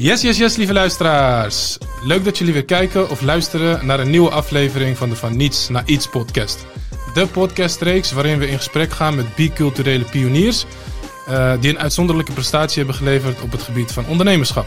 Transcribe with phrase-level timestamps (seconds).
[0.00, 1.78] Yes, yes, yes, lieve luisteraars.
[2.02, 5.68] Leuk dat jullie weer kijken of luisteren naar een nieuwe aflevering van de Van Niets
[5.68, 6.66] naar Iets podcast.
[7.14, 10.66] De podcastreeks waarin we in gesprek gaan met biculturele pioniers
[11.28, 14.66] uh, die een uitzonderlijke prestatie hebben geleverd op het gebied van ondernemerschap.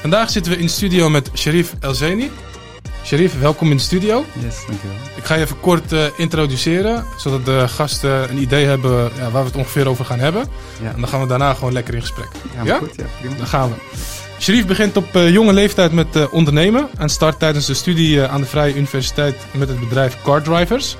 [0.00, 2.30] Vandaag zitten we in de studio met Sharif Elzeni.
[3.04, 4.24] Sharif, welkom in de studio.
[4.40, 4.96] Yes, dankjewel.
[5.16, 9.42] Ik ga je even kort uh, introduceren, zodat de gasten een idee hebben ja, waar
[9.42, 10.48] we het ongeveer over gaan hebben.
[10.82, 10.92] Ja.
[10.92, 12.28] En dan gaan we daarna gewoon lekker in gesprek.
[12.54, 12.78] Ja, ja?
[12.78, 12.94] goed.
[12.96, 13.36] Ja, prima.
[13.36, 13.74] Dan gaan we.
[14.42, 18.40] Sharif begint op uh, jonge leeftijd met uh, ondernemen en start tijdens de studie aan
[18.40, 20.96] de Vrije Universiteit met het bedrijf Car Drivers.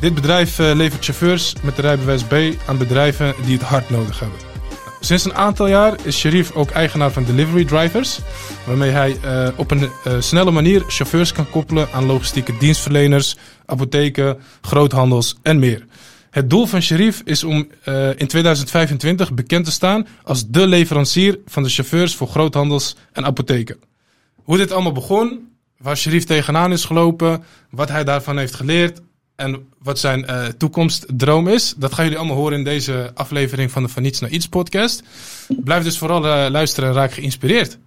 [0.00, 2.34] Dit bedrijf levert chauffeurs met de rijbewijs B
[2.66, 4.38] aan bedrijven die het hard nodig hebben.
[5.00, 8.18] Sinds een aantal jaar is Sharif ook eigenaar van Delivery Drivers,
[8.64, 9.16] waarmee hij
[9.56, 15.86] op een snelle manier chauffeurs kan koppelen aan logistieke dienstverleners, apotheken, groothandels en meer.
[16.36, 21.38] Het doel van Sharif is om uh, in 2025 bekend te staan als de leverancier
[21.46, 23.76] van de chauffeurs voor groothandels en apotheken.
[24.42, 29.00] Hoe dit allemaal begon, waar Sharif tegenaan is gelopen, wat hij daarvan heeft geleerd
[29.36, 33.82] en wat zijn uh, toekomstdroom is, dat gaan jullie allemaal horen in deze aflevering van
[33.82, 35.02] de Van Niets naar Iets podcast.
[35.48, 37.78] Blijf dus vooral uh, luisteren en raak geïnspireerd.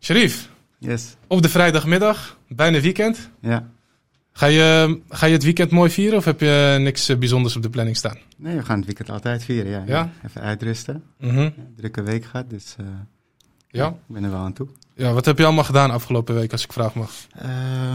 [0.00, 0.48] Sharif,
[0.78, 1.16] yes.
[1.26, 3.30] op de vrijdagmiddag, bijna weekend.
[3.40, 3.70] Ja.
[4.36, 7.62] Ga je, ga je het weekend mooi vieren of heb je niks uh, bijzonders op
[7.62, 8.18] de planning staan?
[8.36, 9.82] Nee, we gaan het weekend altijd vieren, ja.
[9.86, 10.12] ja?
[10.24, 11.04] Even uitrusten.
[11.18, 11.54] Mm -hmm.
[11.76, 12.76] Drukke week gehad, dus
[13.68, 13.88] ja?
[13.88, 14.68] ik ben er wel aan toe.
[14.94, 17.10] Ja, wat heb je allemaal gedaan afgelopen week, als ik vraag mag?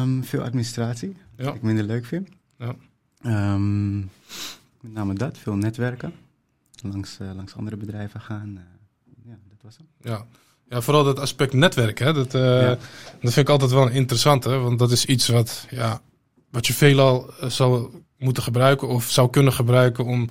[0.01, 1.43] Um, veel administratie, ja.
[1.43, 2.29] wat ik minder leuk vind.
[2.57, 2.75] Ja.
[3.53, 3.99] Um,
[4.81, 6.13] met name dat, veel netwerken.
[6.83, 8.49] Langs, uh, langs andere bedrijven gaan.
[8.49, 8.61] Uh,
[9.25, 9.85] ja, dat was het.
[10.01, 10.25] Ja.
[10.69, 11.99] ja, vooral dat aspect netwerk.
[11.99, 12.13] Hè?
[12.13, 12.67] Dat, ja.
[13.21, 14.43] dat vind ik altijd wel interessant.
[14.43, 14.57] Hè?
[14.57, 16.01] Want dat is iets wat, ja,
[16.51, 20.29] wat je veelal zou moeten gebruiken of zou kunnen gebruiken om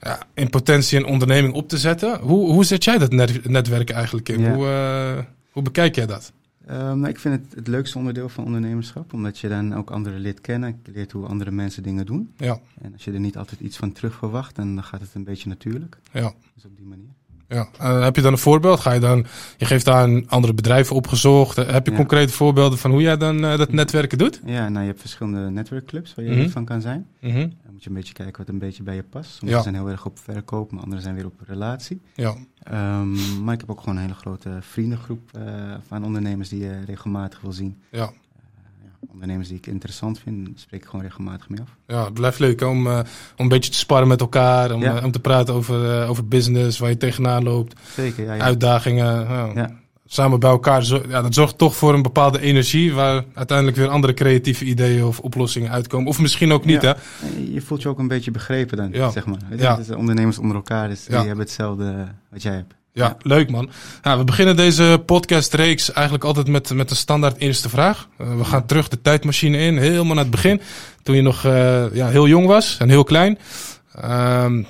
[0.00, 2.20] ja, in potentie een onderneming op te zetten.
[2.20, 4.40] Hoe, hoe zet jij dat net netwerk eigenlijk in?
[4.40, 4.54] Ja.
[4.54, 6.32] Hoe, hoe bekijk jij dat?
[6.70, 10.20] Um, nou, ik vind het het leukste onderdeel van ondernemerschap, omdat je dan ook anderen
[10.20, 12.32] leert kennen, je leert hoe andere mensen dingen doen.
[12.36, 12.60] Ja.
[12.80, 15.48] En als je er niet altijd iets van terug verwacht, dan gaat het een beetje
[15.48, 15.98] natuurlijk.
[16.12, 16.32] Ja.
[16.54, 17.08] Dus op die manier.
[17.50, 17.68] Ja.
[17.80, 18.80] Uh, heb je dan een voorbeeld?
[18.80, 21.56] Ga je dan, je geeft aan andere bedrijven opgezocht.
[21.56, 21.96] Heb je Ja.
[21.96, 24.40] concrete voorbeelden van hoe jij dan uh, dat netwerken doet?
[24.44, 26.40] Ja, nou, je hebt verschillende netwerkclubs waar je Mhm.
[26.40, 27.06] lid van kan zijn.
[27.20, 27.38] Mhm.
[27.38, 29.30] Dan moet je een beetje kijken wat een beetje bij je past.
[29.30, 29.62] Sommige Ja.
[29.62, 32.00] zijn heel erg op verkoop, maar andere zijn weer op relatie.
[32.14, 32.34] Ja.
[32.72, 35.30] Um, maar ik heb ook gewoon een hele grote vriendengroep
[35.88, 37.76] van ondernemers die je regelmatig wil zien.
[37.90, 38.10] Ja.
[39.08, 41.76] Ondernemers die ik interessant vind, spreek ik gewoon regelmatig mee af.
[41.86, 43.02] Ja, het blijft leuk om, uh, om
[43.36, 44.72] een beetje te sparren met elkaar.
[44.72, 44.98] Om, Ja.
[44.98, 47.80] uh, om te praten over, uh, over business, waar je tegenaan loopt.
[47.94, 48.34] Zeker, ja.
[48.34, 48.42] ja.
[48.42, 49.78] Uitdagingen.
[50.06, 50.84] Samen bij elkaar.
[51.08, 52.92] Ja, dat zorgt toch voor een bepaalde energie.
[52.94, 56.08] Waar uiteindelijk weer andere creatieve ideeën of oplossingen uitkomen.
[56.08, 56.92] Of misschien ook niet hè.
[57.52, 59.38] Je voelt je ook een beetje begrepen dan, zeg maar.
[59.56, 59.76] Ja.
[59.76, 62.74] het is ondernemers onder elkaar, dus die hebben hetzelfde wat jij hebt.
[62.92, 63.70] Ja, leuk man.
[64.02, 68.08] Ja, we beginnen deze podcastreeks eigenlijk altijd met, met een standaard eerste vraag.
[68.20, 70.60] Uh, we gaan terug de tijdmachine in, helemaal naar het begin.
[71.02, 73.38] Toen je nog uh, ja, heel jong was en heel klein.
[74.04, 74.66] Um,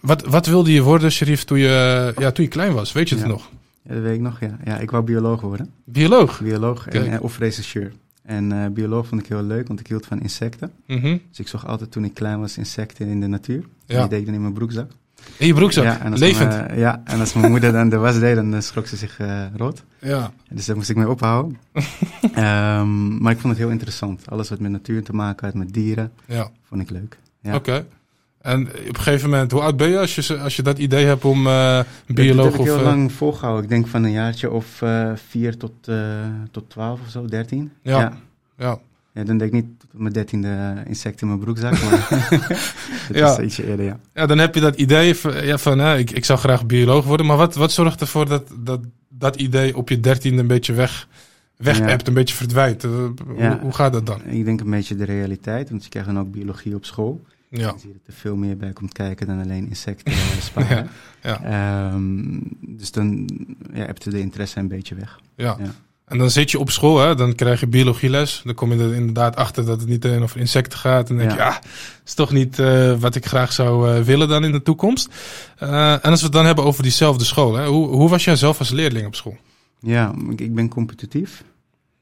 [0.00, 2.92] wat, wat wilde je worden, Sharif, toen je, ja, toen je klein was?
[2.92, 3.30] Weet je het Ja.
[3.30, 3.50] nog?
[3.82, 4.58] Ja, dat weet ik nog, ja.
[4.64, 5.70] Ja, ik wou bioloog worden.
[5.84, 6.40] Bioloog?
[6.40, 7.92] Bioloog en, eh, of rechercheur.
[8.22, 10.72] En eh, bioloog vond ik heel leuk, want ik hield van insecten.
[10.86, 11.16] Mhm.
[11.28, 13.64] Dus ik zag altijd toen ik klein was insecten in de natuur.
[13.86, 13.94] Ja.
[13.94, 14.90] En die deed ik dan in mijn broekzak.
[15.36, 15.84] In je broekzak?
[15.84, 16.48] Ja, en als Levend?
[16.48, 18.96] Mijn, eh, ja, en als mijn moeder dan de was deed, dan eh, schrok ze
[18.96, 19.84] zich eh rood.
[19.98, 20.32] Ja.
[20.50, 21.58] Dus daar moest ik mee ophouden.
[22.34, 24.30] Ehm, maar ik vond het heel interessant.
[24.30, 26.50] Alles wat met natuur te maken had, met dieren, ja.
[26.68, 27.18] vond ik leuk.
[27.40, 27.54] Ja.
[27.54, 27.86] Oké.
[28.40, 31.06] En op een gegeven moment, hoe oud ben je als je, als je dat idee
[31.06, 32.52] hebt om uh, bioloog dat, dat of...
[32.52, 33.64] heb ik heel uh, lang volgehouden.
[33.64, 35.96] Ik denk van een jaartje of uh, vier tot, uh,
[36.50, 37.72] tot twaalf of zo, dertien.
[37.82, 38.00] Ja.
[38.56, 38.78] ja.
[39.14, 39.24] ja.
[39.24, 42.06] Dan deed ik niet mijn dertiende insect in mijn broekzak, maar
[43.08, 43.38] dat Ja.
[43.38, 43.98] is ietsje eerder, ja.
[44.14, 47.04] Ja, dan heb je dat idee van, ja, van hè, ik, ik zou graag bioloog
[47.04, 47.26] worden.
[47.26, 51.08] Maar wat, wat zorgt ervoor dat, dat dat idee op je dertiende een beetje weg,
[51.56, 51.84] weg Ja.
[51.86, 52.82] hebt, een beetje verdwijnt?
[53.36, 53.58] Ja.
[53.60, 54.24] hoe, gaat dat dan?
[54.24, 57.24] Ik denk een beetje de realiteit, want je krijgt dan ook biologie op school.
[57.48, 60.18] Ja, Dan zie je dat er veel meer bij komt kijken dan alleen insecten eh,
[60.40, 60.88] sparen.
[61.22, 61.42] ja.
[61.44, 63.28] Ehm, dus dan
[63.72, 65.20] ja, hebt de interesse een beetje weg.
[65.36, 65.56] ja.
[66.04, 68.40] En dan zit je op school, hè, dan krijg je biologieles.
[68.44, 71.10] Dan kom je er inderdaad achter dat het niet alleen over insecten gaat.
[71.10, 71.50] En dan denk je, Ja.
[71.50, 71.60] ja,
[72.04, 75.08] is toch niet uh, wat ik graag zou uh, willen dan in de toekomst.
[75.62, 78.36] Uh, en als we het dan hebben over diezelfde school, hè, hoe, hoe was jij
[78.36, 79.36] zelf als leerling op school?
[79.80, 81.44] Ja, ik, ben competitief.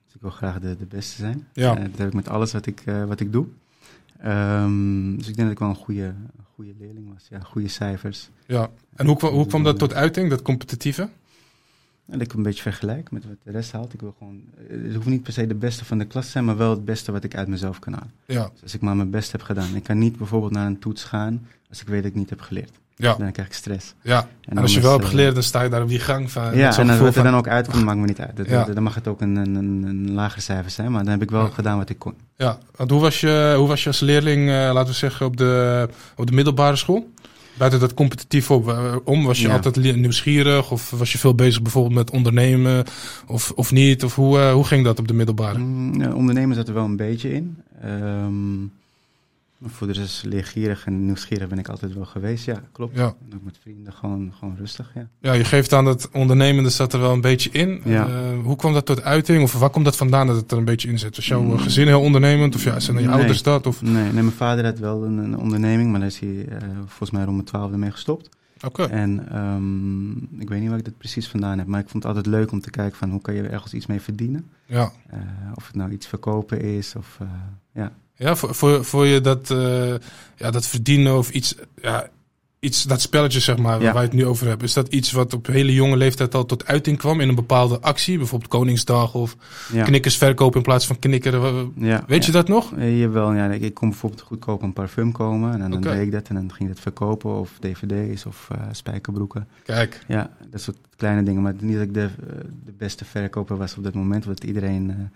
[0.04, 1.46] Dus ik wil graag de, de beste zijn.
[1.52, 1.74] Ja.
[1.74, 3.46] Dat heb ik met alles wat ik, wat ik doe.
[4.26, 6.14] Um, dus ik denk dat ik wel een goede,
[6.54, 7.26] goede leerling was.
[7.30, 8.28] Ja, goede cijfers.
[8.46, 8.70] Ja.
[8.96, 11.08] En hoe, kwam, hoe kwam dat tot uiting, dat competitieve?
[12.06, 13.94] En dat ik een beetje vergelijk met wat de rest haalt.
[13.94, 16.44] Ik wil gewoon, het hoeft niet per se de beste van de klas te zijn,
[16.44, 18.10] maar wel het beste wat ik uit mezelf kan halen.
[18.26, 18.50] Ja.
[18.52, 19.74] Dus als ik maar mijn best heb gedaan.
[19.76, 22.40] Ik kan niet bijvoorbeeld naar een toets gaan als ik weet dat ik niet heb
[22.40, 22.70] geleerd.
[22.96, 23.94] Ja, Dan krijg ik stress.
[24.02, 24.28] ja.
[24.44, 26.56] En, als je wel hebt eh, geleerd, dan sta je daar op die gang van.
[26.56, 28.36] Ja, en wat er dan ook uitkomt, maakt me niet uit.
[28.36, 28.64] Dat, Ja.
[28.64, 31.44] Dan mag het ook een, een, een, lager cijfer zijn, maar dan heb ik wel
[31.44, 31.50] Ja.
[31.50, 32.14] gedaan wat ik kon.
[32.36, 35.36] Ja, want hoe was je, hoe was je als leerling, eh, laten we zeggen, op
[35.36, 37.10] de, op de middelbare school?
[37.58, 39.52] Buiten dat competitief op, eh, om, was je Ja.
[39.54, 40.70] altijd nieuwsgierig?
[40.70, 42.84] Of was je veel bezig bijvoorbeeld met ondernemen?
[43.26, 44.04] Of, of niet?
[44.04, 45.58] Of hoe, eh, hoe ging dat op de middelbare?
[45.58, 47.56] Mm, ondernemen zat er wel een beetje in.
[47.82, 48.64] Ehm,
[49.64, 52.44] voor de rest leergierig en nieuwsgierig ben ik altijd wel geweest.
[52.44, 52.96] Ja, klopt.
[52.96, 53.04] Ja.
[53.30, 55.08] En ook met vrienden gewoon, gewoon rustig, ja.
[55.20, 57.80] ja, je geeft aan dat ondernemende zat er wel een beetje in.
[57.84, 58.06] Ja.
[58.08, 59.42] Eh, hoe kwam dat tot uiting?
[59.42, 61.16] Of waar komt dat vandaan dat het er een beetje in zit?
[61.16, 61.58] Was jouw Mm.
[61.58, 62.54] gezin heel ondernemend?
[62.54, 63.14] Of ja, zijn je Nee.
[63.14, 63.66] ouders dat?
[63.66, 66.58] Of, Nee, nee, mijn vader had wel een, een onderneming, maar daar is hij eh,
[66.86, 68.28] volgens mij rond mijn twaalfde mee gestopt.
[68.64, 70.10] Oké, En ehm,
[70.40, 72.52] ik weet niet waar ik dat precies vandaan heb, maar ik vond het altijd leuk
[72.52, 74.50] om te kijken van hoe kan je ergens iets mee verdienen.
[74.66, 74.92] ja.
[75.06, 75.18] Eh,
[75.54, 77.26] of het nou iets verkopen is of eh,
[77.72, 77.92] ja.
[78.22, 79.94] Ja, voor, voor, voor je dat, eh,
[80.36, 82.08] ja, dat verdienen of iets, ja,
[82.60, 83.92] iets, dat spelletje zeg maar, Ja.
[83.92, 84.62] waar je het nu over hebt.
[84.62, 87.80] Is dat iets wat op hele jonge leeftijd al tot uiting kwam in een bepaalde
[87.80, 88.18] actie?
[88.18, 89.36] Bijvoorbeeld Koningsdag of
[89.72, 91.72] Ja, knikkers verkopen in plaats van knikkeren.
[91.76, 92.72] ja, Weet je dat nog?
[92.78, 93.50] Jawel, ja.
[93.50, 95.90] Ik, kon bijvoorbeeld goedkoop een parfum komen en dan Oké.
[95.90, 99.48] deed ik dat en dan ging ik het verkopen of dvd's of eh, spijkerbroeken.
[99.64, 101.42] Kijk, Ja, dat soort kleine dingen.
[101.42, 102.34] Maar niet dat ik de, eh,
[102.64, 105.10] de beste verkoper was op dat moment, wat iedereen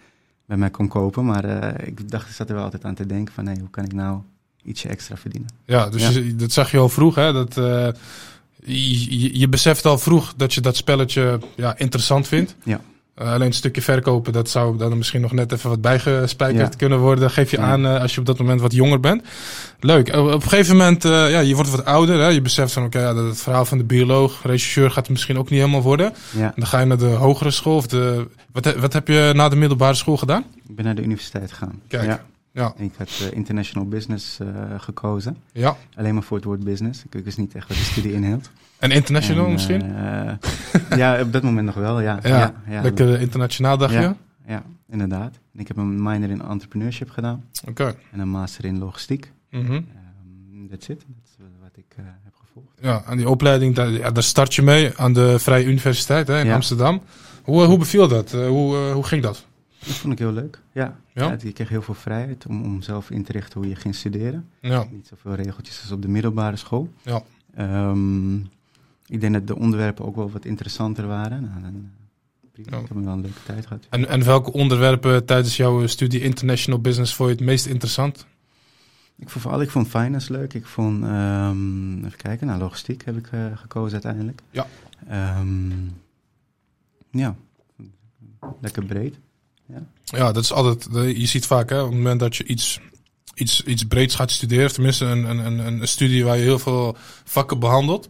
[0.46, 1.24] bij mij kon kopen.
[1.24, 3.70] Maar eh, ik dacht, ik zat er wel altijd aan te denken van, hey, hoe
[3.70, 4.20] kan ik nou
[4.62, 5.50] ietsje extra verdienen?
[5.64, 6.10] ja, dus Ja.
[6.10, 7.32] Je, dat zag je al vroeg, hè?
[7.32, 7.88] Dat, eh,
[8.64, 12.56] je, je, je beseft al vroeg dat je dat spelletje ja, interessant vindt.
[12.62, 12.80] Ja.
[13.16, 16.78] Eh, alleen een stukje verkopen, dat zou dan misschien nog net even wat bijgespijkerd Ja.
[16.78, 17.30] kunnen worden.
[17.30, 17.62] Geef je Ja.
[17.62, 19.22] aan eh, als je op dat moment wat jonger bent.
[19.80, 20.08] Leuk.
[20.08, 22.20] Eh, op een gegeven moment, ja, je wordt wat ouder.
[22.20, 22.28] Hè?
[22.28, 25.38] Je beseft van, oké, ja, dat het verhaal van de bioloog, regisseur gaat het misschien
[25.38, 26.12] ook niet helemaal worden.
[26.38, 27.76] En dan ga je naar de hogere school.
[27.76, 30.44] Of de, wat, wat heb je na de middelbare school gedaan?
[30.68, 31.80] ik ben naar de universiteit gegaan.
[31.88, 32.20] Kijk,
[32.56, 32.62] Ja.
[32.62, 32.72] ja.
[32.76, 34.46] En ik had eh, international business eh,
[34.78, 35.36] gekozen.
[35.52, 35.76] Ja.
[35.96, 37.04] Alleen maar voor het woord business.
[37.10, 38.50] Ik, wist niet echt wat de studie inhield.
[38.78, 39.82] En international En, misschien?
[39.96, 40.32] eh,
[40.98, 42.18] ja, op dat moment nog wel, ja.
[42.22, 44.00] Ja, ja, Lekker internationaal dacht je?
[44.00, 44.16] Ja.
[44.46, 45.38] Ja, inderdaad.
[45.54, 47.94] En ik heb een minor in entrepreneurship gedaan Oké.
[48.12, 49.32] en een master in logistiek.
[49.50, 49.72] Mhm.
[49.72, 49.82] Ehm,
[50.70, 50.98] That's it.
[51.08, 52.68] Dat is wat ik heb gevolgd.
[52.80, 56.40] Ja, aan die opleiding, daar, ja, daar start je mee aan de Vrije Universiteit hè,
[56.40, 56.54] in Ja.
[56.54, 57.00] Amsterdam.
[57.42, 58.32] Hoe, hoe beviel dat?
[58.32, 59.45] Hoe, hoe ging dat?
[59.86, 60.60] Dat vond ik heel leuk.
[60.72, 61.36] Ja, Ja?
[61.36, 64.48] kreeg heel veel vrijheid om, om zelf in te richten hoe je ging studeren.
[64.60, 66.92] Ja, Niet zoveel regeltjes als op de middelbare school.
[67.02, 67.22] Ja.
[67.54, 68.36] Ehm,
[69.06, 71.42] ik denk dat de onderwerpen ook wel wat interessanter waren.
[71.42, 72.78] Nou, dan, eh, prima.
[72.78, 73.86] Ik heb wel een leuke tijd gehad.
[73.90, 78.26] en, en welke onderwerpen tijdens jouw studie International Business vond je het meest interessant?
[79.18, 80.54] Ik vond vooral ik vond finance leuk.
[80.54, 84.42] Ik vond, ehm, even kijken, nou, logistiek heb ik eh, gekozen uiteindelijk.
[84.50, 84.66] Ja.
[85.08, 85.70] Ehm,
[87.10, 87.36] ja,
[88.60, 89.18] lekker breed.
[90.14, 92.80] Ja, dat is altijd, je ziet vaak hè, op het moment dat je iets,
[93.34, 96.96] iets, iets breeds gaat studeren, tenminste een, een, een, een studie waar je heel veel
[97.24, 98.08] vakken behandelt.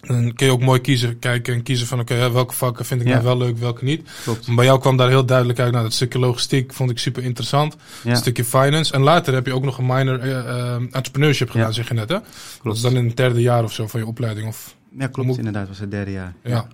[0.00, 3.06] Dan kun je ook mooi kiezen, kijken en kiezen van oké, welke vakken vind ik
[3.06, 3.12] Ja.
[3.12, 4.08] nou wel leuk, welke niet.
[4.22, 4.54] Klopt.
[4.54, 7.76] Bij jou kwam daar heel duidelijk uit, nou dat stukje logistiek vond ik super interessant.
[8.04, 8.92] Ja, Een stukje finance.
[8.92, 11.72] En later heb je ook nog een minor eh, eh, entrepreneurship gedaan, Ja.
[11.72, 12.18] zeg je net hè?
[12.62, 14.48] Dat is dan in het derde jaar of zo van je opleiding.
[14.48, 15.28] Of, ja, klopt.
[15.28, 16.34] moet- Inderdaad, was het derde jaar.
[16.44, 16.66] ja.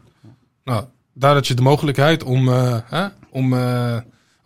[0.64, 3.54] Nou, daar had je de mogelijkheid om, eh, hè, om,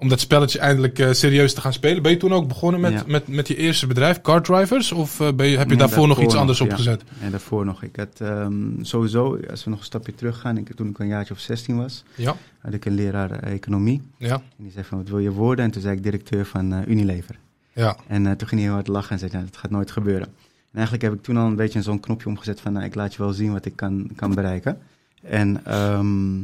[0.03, 2.03] om dat spelletje eindelijk eh, serieus te gaan spelen.
[2.03, 3.03] Ben je toen ook begonnen met, Ja.
[3.07, 4.93] met, met je eerste bedrijf, Car Drivers?
[4.93, 6.75] Of eh, ben je, heb je Nee, daarvoor nog iets anders nog, ja.
[6.75, 7.03] opgezet?
[7.21, 7.83] En daarvoor nog.
[7.83, 8.55] Ik had ehm,
[8.85, 11.77] sowieso, als we nog een stapje terug gaan, ik, toen ik een jaartje of 16
[11.77, 12.37] was, Ja.
[12.59, 14.03] had ik een leraar eh, economie.
[14.17, 14.35] Ja.
[14.35, 15.65] En die zei van, wat wil je worden?
[15.65, 17.39] En toen zei ik directeur van Unilever.
[17.73, 17.97] Ja.
[18.07, 20.27] En toen ging hij heel hard lachen en zei, nou, dat gaat nooit gebeuren.
[20.27, 23.15] En eigenlijk heb ik toen al een beetje zo'n knopje omgezet van, nou, ik laat
[23.15, 24.79] je wel zien wat ik kan, kan bereiken.
[25.23, 26.37] En ehm,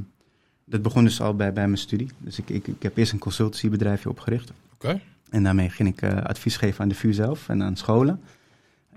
[0.69, 2.11] dat begon dus al bij, bij mijn studie.
[2.19, 4.53] Dus ik, ik, ik heb eerst een consultancybedrijfje opgericht.
[4.75, 5.01] Oké.
[5.31, 8.21] En daarmee ging ik eh, advies geven aan de VU zelf en aan scholen.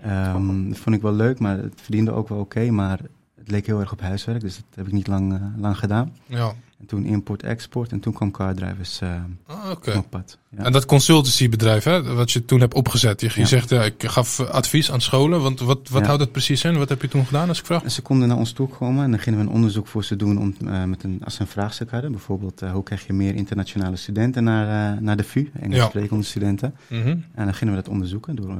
[0.00, 2.70] Ehm, dat vond ik wel leuk, maar het verdiende ook wel oké.
[2.70, 3.00] maar
[3.34, 6.16] het leek heel erg op huiswerk, dus dat heb ik niet lang, eh, lang gedaan.
[6.26, 6.52] Ja.
[6.82, 9.14] En toen import-export en toen kwam Cardrivers eh
[9.46, 10.38] Ah, op pad.
[10.56, 10.64] Ja.
[10.64, 13.20] En dat consultancybedrijf, hè, wat je toen hebt opgezet.
[13.20, 13.46] Je, je Ja.
[13.46, 15.42] zegt, ja, ik gaf advies aan scholen.
[15.42, 16.78] Want wat, wat houdt dat precies in?
[16.78, 17.82] Wat heb je toen gedaan, als ik vraag?
[17.82, 20.16] En ze konden naar ons toe komen en dan gingen we een onderzoek voor ze
[20.16, 22.10] doen om, eh, met een, als ze een vraagstuk hadden.
[22.10, 25.86] Bijvoorbeeld, eh, hoe krijg je meer internationale studenten naar, naar de VU, Engels Ja.
[25.86, 26.74] sprekende studenten.
[26.88, 27.08] Mhm.
[27.08, 28.56] En dan gingen we dat onderzoeken door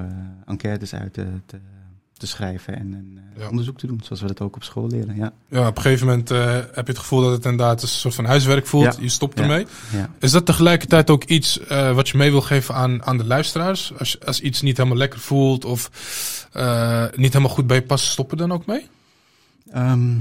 [0.47, 1.57] enquêtes uit te, te,
[2.23, 3.49] te schrijven en, en eh, Ja.
[3.49, 5.17] onderzoek te doen, zoals we dat ook op school leren.
[5.17, 5.33] Ja.
[5.49, 8.15] Ja, op een gegeven moment eh, heb je het gevoel dat het inderdaad een soort
[8.15, 8.85] van huiswerk voelt.
[8.95, 9.01] Ja.
[9.01, 9.67] Je stopt ermee.
[10.19, 13.93] Is dat tegelijkertijd ook iets eh, wat je mee wil geven aan, aan de luisteraars?
[13.99, 15.91] Als, als iets niet helemaal lekker voelt of
[17.17, 18.87] niet helemaal goed bij je past, stoppen dan ook mee?
[19.71, 20.15] Ehm,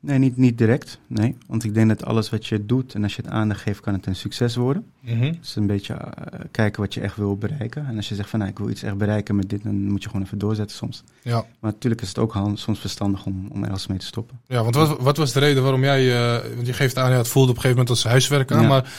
[0.00, 0.98] Nee, niet, niet direct.
[1.06, 1.36] Nee.
[1.46, 3.92] Want ik denk dat alles wat je doet en als je het aandacht geeft, kan
[3.94, 4.84] het een succes worden.
[5.00, 5.32] Mhm.
[5.40, 7.86] Dus een beetje eh, kijken wat je echt wil bereiken.
[7.86, 10.02] En als je zegt van nou, ik wil iets echt bereiken met dit, dan moet
[10.02, 11.02] je gewoon even doorzetten soms.
[11.22, 11.44] Ja.
[11.60, 14.40] Maar natuurlijk is het ook hand- soms verstandig om, om ergens mee te stoppen.
[14.46, 17.16] Ja, want wat, wat was de reden waarom jij, eh, want je geeft aan, ja,
[17.16, 18.68] het voelde op een gegeven moment als huiswerk aan, Ja.
[18.68, 18.92] maar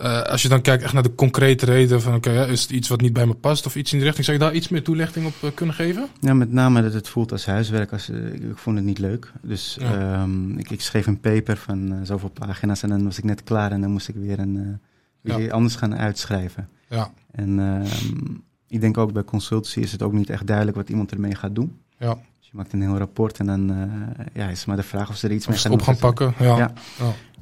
[0.00, 2.70] eh, als je dan kijkt echt naar de concrete reden van, oké, ja, is het
[2.70, 4.68] iets wat niet bij me past of iets in die richting, zou je daar iets
[4.68, 6.08] meer toelichting op eh, kunnen geven?
[6.20, 7.92] Ja, met name dat het voelt als huiswerk.
[7.92, 9.32] Als, eh, ik, ik vond het niet leuk.
[9.42, 9.98] Dus Ja.
[10.22, 13.72] ehm, ik, ik schreef een paper van zoveel pagina's en dan was ik net klaar
[13.72, 14.80] en dan moest ik weer, een,
[15.50, 16.68] anders gaan uitschrijven.
[16.88, 18.34] Ja, En ehm,
[18.68, 21.54] ik denk ook bij consultancy is het ook niet echt duidelijk wat iemand ermee gaat
[21.54, 21.78] doen.
[21.98, 22.14] ja.
[22.38, 23.72] Dus je maakt een heel rapport en dan
[24.32, 25.96] ja, is het maar de vraag of ze er iets Of mee gaan op gaan
[25.96, 26.34] pakken.
[26.38, 26.56] Ja.
[26.56, 26.72] Ja.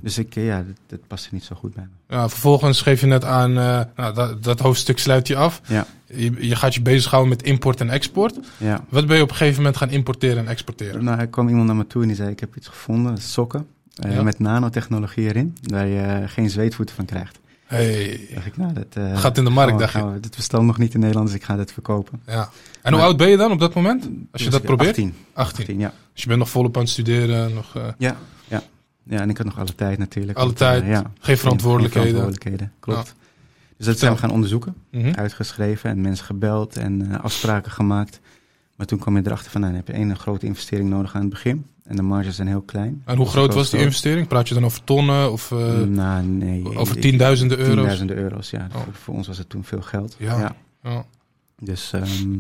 [0.01, 2.15] Dus ik, eh, ja, dat, dat paste niet zo goed bij me.
[2.17, 5.61] Ja, vervolgens geef je net aan, eh, nou, dat, dat hoofdstuk sluit je af.
[5.67, 5.87] Ja.
[6.07, 8.39] Je, je gaat je bezighouden met import en export.
[8.57, 8.85] Ja.
[8.89, 11.05] Wat ben je op een gegeven moment gaan importeren en exporteren?
[11.05, 13.67] Nou, er kwam iemand naar me toe en die zei, ik heb iets gevonden, sokken.
[13.95, 14.23] eh, Ja.
[14.23, 17.39] Met nanotechnologie erin, waar je geen zweetvoeten van krijgt.
[17.67, 20.19] Hey, dacht ik, nou, dat eh, Gaat in de markt, dacht je?
[20.21, 22.21] Dit bestond nog niet in Nederland, dus ik ga dit verkopen.
[22.27, 22.51] ja.
[22.83, 24.03] En hoe oud ben je dan op dat moment?
[24.05, 24.89] Als je Dus dat probeert?
[24.89, 25.15] 18.
[25.33, 25.59] 18.
[25.65, 25.93] 18, ja.
[26.13, 28.17] Dus je bent nog volop aan het studeren, nog Ja,
[28.49, 28.63] ja.
[29.09, 30.39] Ja, en ik had nog alle tijd natuurlijk.
[30.39, 32.09] alle eh, tijd, ja, geen geen verantwoordelijkheden.
[32.09, 33.15] verantwoordelijkheden, klopt.
[33.77, 35.13] Dus dat zijn we gaan onderzoeken, Mhm.
[35.15, 38.21] uitgeschreven en mensen gebeld en eh, afspraken gemaakt.
[38.77, 41.21] Maar toen kwam je erachter van, nou, dan heb je één grote investering nodig aan
[41.21, 41.67] het begin.
[41.85, 43.03] En de marges zijn heel klein.
[43.05, 44.27] En hoe Dus groot was die investering?
[44.29, 46.77] Praat je dan over tonnen of eh, nou, nee.
[46.77, 47.73] over tienduizenden euro's?
[47.75, 48.67] Tienduizenden euro's, ja.
[48.75, 48.81] Oh.
[48.93, 50.15] Voor ons was het toen veel geld.
[50.19, 50.39] Ja.
[50.39, 50.57] ja.
[50.83, 51.05] Ja.
[51.59, 52.37] Dus, ehm,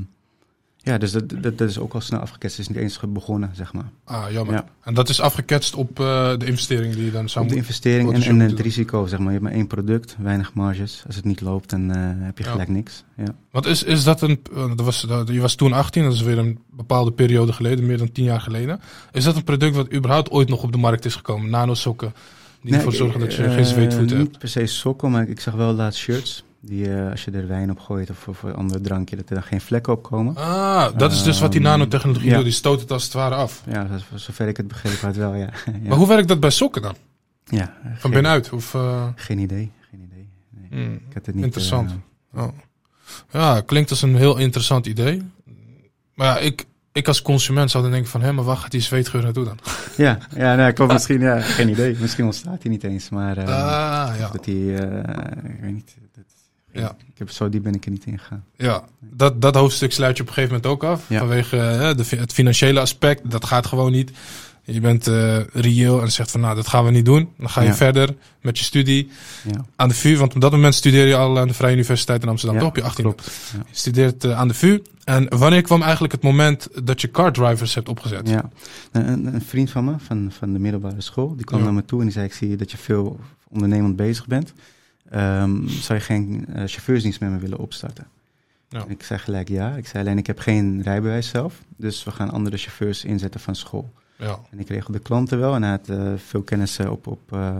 [0.88, 2.57] ja, dus dat, dat, dat is ook al snel afgeketst.
[2.57, 3.90] Het is niet eens begonnen, zeg maar.
[4.04, 4.54] Ah, jammer.
[4.54, 4.64] Ja.
[4.83, 8.12] En dat is afgeketst op eh, de investering die je dan zou Op de investering
[8.12, 9.26] wat en, het risico, zeg maar.
[9.28, 11.02] Je hebt maar één product, weinig marges.
[11.07, 12.50] Als het niet loopt, dan eh, heb je Ja.
[12.50, 13.04] gelijk niks.
[13.16, 13.35] Ja.
[13.50, 14.40] Want is, is dat een...
[14.54, 17.87] eh, Dat was, dat- je was toen 18, dat is weer een bepaalde periode geleden,
[17.87, 18.80] meer dan 10 jaar geleden.
[19.12, 21.50] Is dat een product wat überhaupt ooit nog op de markt is gekomen?
[21.50, 22.12] Nanosokken,
[22.61, 24.28] die Nee, ervoor zorgen dat je eh, geen zweetvoeten hebt?
[24.30, 26.45] Niet per se sokken, maar ik zag wel laatst shirts.
[26.68, 29.34] Die eh, als je er wijn op gooit of, of een ander drankje, dat er
[29.34, 30.37] dan geen vlekken op komen.
[30.37, 32.34] Ah, dat is dus wat die Ehm, nanotechnologie ja.
[32.34, 32.44] doet.
[32.44, 33.62] Die stoot het als het ware af.
[33.70, 35.44] Ja, voor zover ik het begrepen had wel, ja.
[35.66, 35.88] ja.
[35.88, 36.94] Maar hoe werkt dat bij sokken dan?
[37.44, 38.52] Ja, Van geen, binnenuit?
[38.52, 40.28] Of, eh, Geen idee, geen idee.
[40.70, 40.84] Nee.
[40.84, 41.44] hmm, Ik had het niet...
[41.44, 41.90] Interessant.
[42.34, 42.48] eh, oh.
[43.32, 45.22] Ja, klinkt als een heel interessant idee.
[46.14, 48.20] Maar ja, ik, ik als consument zou dan denken van...
[48.22, 49.58] hé, maar waar gaat die zweetgeur naartoe dan?
[50.06, 51.96] ja, ja nou, klopt misschien, ja, geen idee.
[52.00, 53.38] Misschien ontstaat hij niet eens, maar...
[53.38, 54.28] ah, ja.
[54.32, 55.96] Dat hij, ik weet niet.
[56.72, 56.96] Ja.
[57.12, 58.44] Ik heb, zo diep ben ik er niet in gegaan.
[58.56, 61.04] Ja, dat, dat hoofdstuk sluit je op een gegeven moment ook af.
[61.08, 61.18] Ja.
[61.18, 63.30] Vanwege eh, de, het financiële aspect.
[63.30, 64.10] Dat gaat gewoon niet.
[64.64, 67.28] Je bent eh reëel en zegt van nou, dat gaan we niet doen.
[67.38, 67.75] Dan ga je Ja.
[67.75, 69.10] verder met je studie
[69.52, 70.16] Ja, aan de VU.
[70.16, 72.58] Want op dat moment studeer je al aan de Vrije Universiteit in Amsterdam.
[72.58, 73.30] Toch op je 18 klopt.
[73.52, 73.58] Ja.
[73.70, 74.82] Je studeert eh, aan de VU.
[75.04, 78.28] En wanneer kwam eigenlijk het moment dat je car drivers hebt opgezet?
[78.28, 78.50] ja.
[78.92, 81.98] Een, een vriend van me, van, van de middelbare school, die kwam naar me toe
[81.98, 84.52] en die zei, ik zie dat je veel ondernemend bezig bent.
[85.10, 88.06] Ehm, zou je geen eh, chauffeursdienst met me willen opstarten?
[88.68, 88.84] Ja.
[88.84, 89.76] En Ik zei gelijk ja.
[89.76, 91.62] Ik zei alleen, ik heb geen rijbewijs zelf.
[91.76, 93.92] Dus we gaan andere chauffeurs inzetten van school.
[94.16, 94.38] Ja.
[94.50, 97.56] En ik regel de klanten wel en hij had eh, veel kennis op, op, eh,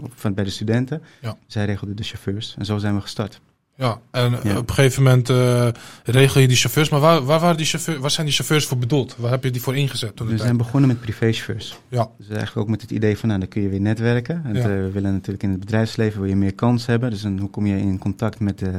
[0.00, 1.02] op, van, bij de studenten.
[1.20, 1.36] Ja.
[1.46, 3.40] Zij regelde de chauffeurs en zo zijn we gestart.
[3.78, 4.58] Ja, en eh, Ja.
[4.58, 5.68] op een gegeven moment eh,
[6.04, 6.88] regel je die chauffeurs.
[6.88, 9.16] Maar waar, waar, waren die chauffeurs, waar zijn die chauffeurs voor bedoeld?
[9.18, 10.44] Waar heb je die voor ingezet toen We tijd?
[10.44, 11.78] zijn begonnen met privéchauffeurs.
[11.88, 12.08] Ja.
[12.18, 14.42] Dus eigenlijk ook met het idee van, nou, dan kun je weer netwerken.
[14.44, 14.60] En Ja.
[14.60, 17.10] eh, we willen natuurlijk in het bedrijfsleven wil je meer kans hebben.
[17.10, 18.70] Dus dan, hoe kom je in contact met de,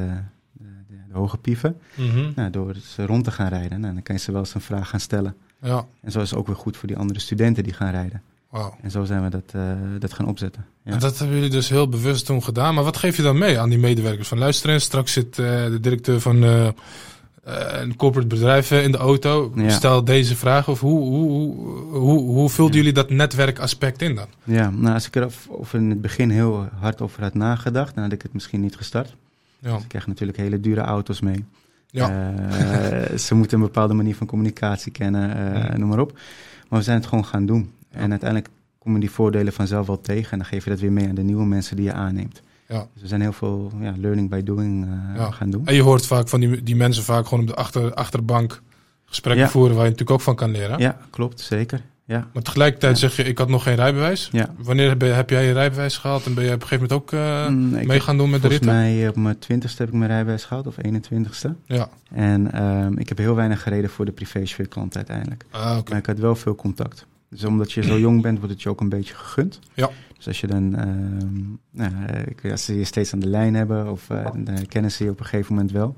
[0.52, 1.76] de, de, de hoge pieven?
[1.94, 2.30] Mhm.
[2.34, 3.80] Nou, door ze rond te gaan rijden.
[3.80, 5.34] Nou, dan kan je ze wel eens een vraag gaan stellen.
[5.62, 8.22] Ja, En zo is het ook weer goed voor die andere studenten die gaan rijden.
[8.82, 9.62] En zo zijn we dat, eh,
[9.98, 10.64] dat gaan opzetten.
[10.84, 10.92] Ja.
[10.92, 12.74] En dat hebben jullie dus heel bewust toen gedaan.
[12.74, 14.28] Maar wat geef je dan mee aan die medewerkers?
[14.28, 16.68] Van luister eens, straks zit eh, de directeur van eh,
[17.80, 19.52] een corporate bedrijf in de auto.
[19.54, 19.68] Ja.
[19.68, 20.68] Stel deze vraag.
[20.68, 22.78] Of hoe, hoe, hoe, hoe, hoe vulden Ja.
[22.80, 24.26] jullie dat netwerkaspect in dan?
[24.44, 27.94] Ja, nou, als ik er of- of in het begin heel hard over had nagedacht,
[27.94, 29.14] dan had ik het misschien niet gestart.
[29.58, 31.44] Ja, Ik krijg natuurlijk hele dure auto's mee.
[31.90, 32.32] ja.
[33.16, 35.78] Ze moeten een bepaalde manier van communicatie kennen, Mhm.
[35.80, 36.12] noem maar op.
[36.68, 37.70] Maar we zijn het gewoon gaan doen.
[37.90, 40.30] En uiteindelijk komen die voordelen vanzelf wel tegen.
[40.32, 42.42] En dan geef je dat weer mee aan de nieuwe mensen die je aanneemt.
[42.68, 42.86] Ja.
[42.92, 45.30] Dus we zijn heel veel ja, learning by doing eh, Ja.
[45.30, 45.66] gaan doen.
[45.66, 48.62] En je hoort vaak van die, die mensen vaak gewoon op de achter, achterbank
[49.04, 49.50] gesprekken Ja.
[49.50, 50.78] voeren waar je natuurlijk ook van kan leren.
[50.78, 51.80] Ja, klopt, zeker.
[52.04, 54.30] Ja, Maar tegelijkertijd zeg je, ik had nog geen rijbewijs.
[54.58, 57.12] Wanneer heb, je- heb jij je rijbewijs gehaald en ben je op een gegeven moment
[57.12, 58.96] ook eh, Mm, mee gaan doen met de Volgens ritten?
[58.98, 61.54] mij op mijn twintigste heb ik mijn rijbewijs gehad, of 21ste.
[61.66, 61.88] Ja.
[62.12, 65.44] En ehm, ik heb heel weinig gereden voor de privé-klant uiteindelijk.
[65.50, 65.90] Ah, oké.
[65.90, 67.06] Maar ik had wel veel contact.
[67.30, 69.58] Dus omdat je zo jong bent, wordt het je ook een beetje gegund.
[69.74, 69.90] Ja.
[70.16, 72.06] Dus als je dan, ehm, nou,
[72.42, 75.10] eh, als ze je steeds aan de lijn hebben, of eh, dan herkennen ze je
[75.10, 75.96] op een gegeven moment wel.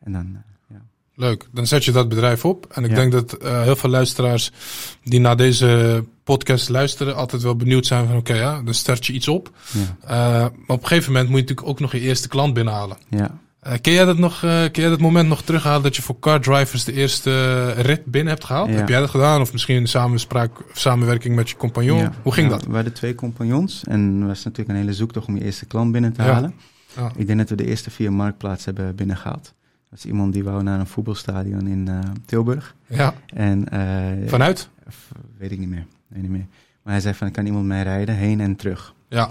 [0.00, 0.82] En dan, eh, ja.
[1.14, 1.48] Leuk.
[1.52, 2.66] Dan zet je dat bedrijf op.
[2.72, 2.96] En ik Ja.
[2.96, 4.50] denk dat eh, heel veel luisteraars
[5.02, 9.12] die naar deze podcast luisteren, altijd wel benieuwd zijn van oké, ja, dan start je
[9.12, 9.50] iets op.
[9.72, 12.54] Ja, Eh, maar op een gegeven moment moet je natuurlijk ook nog je eerste klant
[12.54, 12.96] binnenhalen.
[13.08, 13.42] ja.
[13.64, 16.18] Eh ken jij dat nog, eh, ken jij dat moment nog terughalen dat je voor
[16.18, 17.30] car drivers de eerste
[17.76, 18.68] eh, rit binnen hebt gehaald?
[18.68, 18.74] Ja.
[18.74, 19.40] Heb jij dat gedaan?
[19.40, 21.98] Of misschien in samenspraak samenwerking met je compagnon?
[21.98, 22.12] Ja.
[22.22, 22.66] Hoe ging Ja, dat?
[22.66, 25.92] We hadden twee compagnons en het was natuurlijk een hele zoektocht om je eerste klant
[25.92, 26.54] binnen te halen.
[26.96, 27.12] Ja.
[27.16, 29.54] Ik denk dat we de eerste vier marktplaatsen hebben binnengehaald.
[29.90, 31.88] Dat is iemand die wou naar een voetbalstadion in
[32.26, 32.74] Tilburg.
[32.86, 33.14] Ja.
[33.26, 33.66] En,
[34.26, 34.68] Vanuit?
[35.38, 35.86] weet ik niet meer.
[36.08, 36.46] Weet niet meer.
[36.82, 38.94] Maar hij zei van, kan iemand mij rijden heen en terug?
[39.08, 39.30] Ja.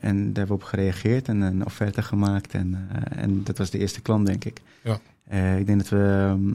[0.00, 2.54] En daar hebben we op gereageerd en een offerte gemaakt.
[2.54, 4.60] En, eh, en dat was de eerste klant, denk ik.
[4.82, 4.98] Ja.
[5.28, 6.50] Eh, ik denk dat we ehm,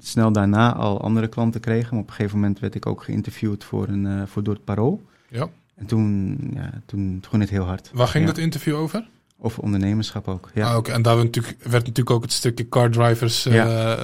[0.00, 1.88] snel daarna al andere klanten kregen.
[1.90, 4.64] Maar op een gegeven moment werd ik ook geïnterviewd voor, een, eh, voor door het
[4.64, 5.02] Parool.
[5.28, 5.48] Ja.
[5.74, 7.90] En toen, ja, toen ging het heel hard.
[7.92, 8.30] Waar ging Ja.
[8.30, 9.08] dat interview over?
[9.38, 10.50] Over ondernemerschap ook.
[10.54, 10.70] Ja.
[10.70, 10.92] Ah, oké.
[10.92, 13.96] En daar werd natuurlijk, werd natuurlijk ook het stukje car drivers Ja.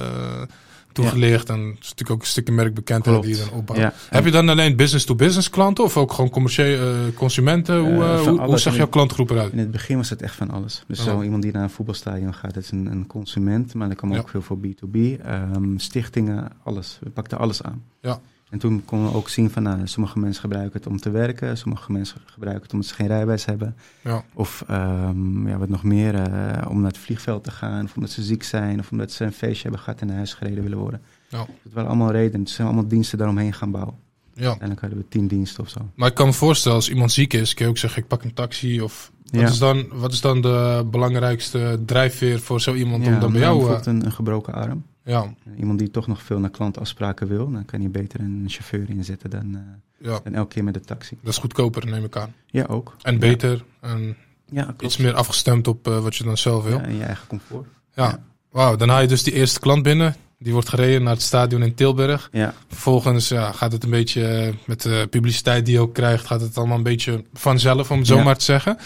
[0.93, 1.49] Toegelicht.
[1.49, 3.25] En het is natuurlijk ook een stukje merkbekendheid Klopt.
[3.25, 3.79] die je dan opbouwt.
[3.79, 3.93] Ja.
[4.09, 7.79] Heb je dan alleen business-to-business klanten of ook gewoon commerciële eh, consumenten?
[7.79, 9.51] Hoe, Eh, eh, hoe, hoe zag jouw klantgroep eruit?
[9.51, 10.83] In het begin was het echt van alles.
[10.87, 11.05] Dus Oh.
[11.05, 13.73] zo iemand die naar een voetbalstadion gaat, dat is een, een consument.
[13.73, 14.19] Maar er kwam Ja.
[14.19, 14.95] ook veel voor B2B.
[15.23, 16.97] ehm, stichtingen, alles.
[17.01, 17.83] We pakten alles aan.
[18.01, 18.19] Ja.
[18.53, 21.57] En toen konden we ook zien van, nou, sommige mensen gebruiken het om te werken.
[21.57, 23.75] Sommige mensen gebruiken het omdat ze geen rijbewijs hebben.
[24.03, 24.23] Ja.
[24.33, 27.85] Of ehm, ja, wat nog meer, eh, om naar het vliegveld te gaan.
[27.85, 28.79] Of omdat ze ziek zijn.
[28.79, 31.01] Of omdat ze een feestje hebben gehad en naar huis gereden willen worden.
[31.29, 31.37] Ja.
[31.37, 32.39] Dat waren allemaal redenen.
[32.41, 33.95] Het zijn allemaal diensten daaromheen gaan bouwen.
[34.33, 34.41] ja.
[34.41, 35.79] Uiteindelijk hadden we tien diensten of zo.
[35.95, 38.23] Maar ik kan me voorstellen, als iemand ziek is, kun je ook zeggen, ik pak
[38.23, 38.81] een taxi.
[38.81, 39.47] Of wat, Ja.
[39.47, 43.53] is, dan, wat is dan de belangrijkste drijfveer voor zo iemand om dan bij jou...
[43.53, 44.83] eh, bijvoorbeeld een, een gebroken arm.
[45.05, 48.89] Ja, Iemand die toch nog veel naar klantafspraken wil, dan kan je beter een chauffeur
[48.89, 51.17] inzetten dan, eh, ja, dan elke keer met de taxi.
[51.21, 52.33] dat is goedkoper, neem ik aan.
[52.45, 52.95] Ja, ook.
[53.01, 53.63] En beter.
[53.79, 54.15] En
[54.51, 56.77] Ja, iets meer afgestemd op eh, wat je dan zelf wil.
[56.77, 57.67] Ja, en je eigen comfort.
[57.93, 58.03] Ja.
[58.03, 58.23] Ja.
[58.51, 60.15] Wauw, dan haal je dus die eerste klant binnen.
[60.39, 62.29] Die wordt gereden naar het stadion in Tilburg.
[62.31, 66.25] Ja, Vervolgens ja, gaat het een beetje eh, met de publiciteit die je ook krijgt,
[66.25, 68.23] gaat het allemaal een beetje vanzelf, om het zo Ja.
[68.23, 68.77] maar te zeggen.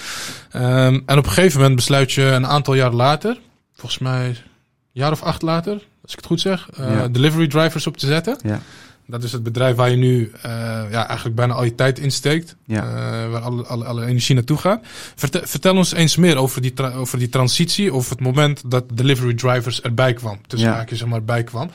[0.52, 3.40] Ehm, en op een gegeven moment besluit je een aantal jaar later,
[3.74, 4.36] volgens mij een
[4.92, 7.08] jaar of acht later, als ik het goed zeg, eh, Ja.
[7.08, 8.38] delivery drivers op te zetten.
[8.44, 8.60] ja,
[9.06, 10.52] Dat is het bedrijf waar je nu eh,
[10.92, 12.56] ja, eigenlijk bijna al je tijd in steekt.
[12.66, 12.84] ja.
[12.84, 14.80] Eh, waar alle, alle, alle energie naartoe gaat.
[15.16, 17.94] Vertel, vertel ons eens meer over die, over die transitie.
[17.94, 20.40] Of het moment dat delivery drivers erbij kwam.
[20.48, 20.76] Tussen Ja.
[20.76, 21.70] haakjes zeg maar erbij kwam.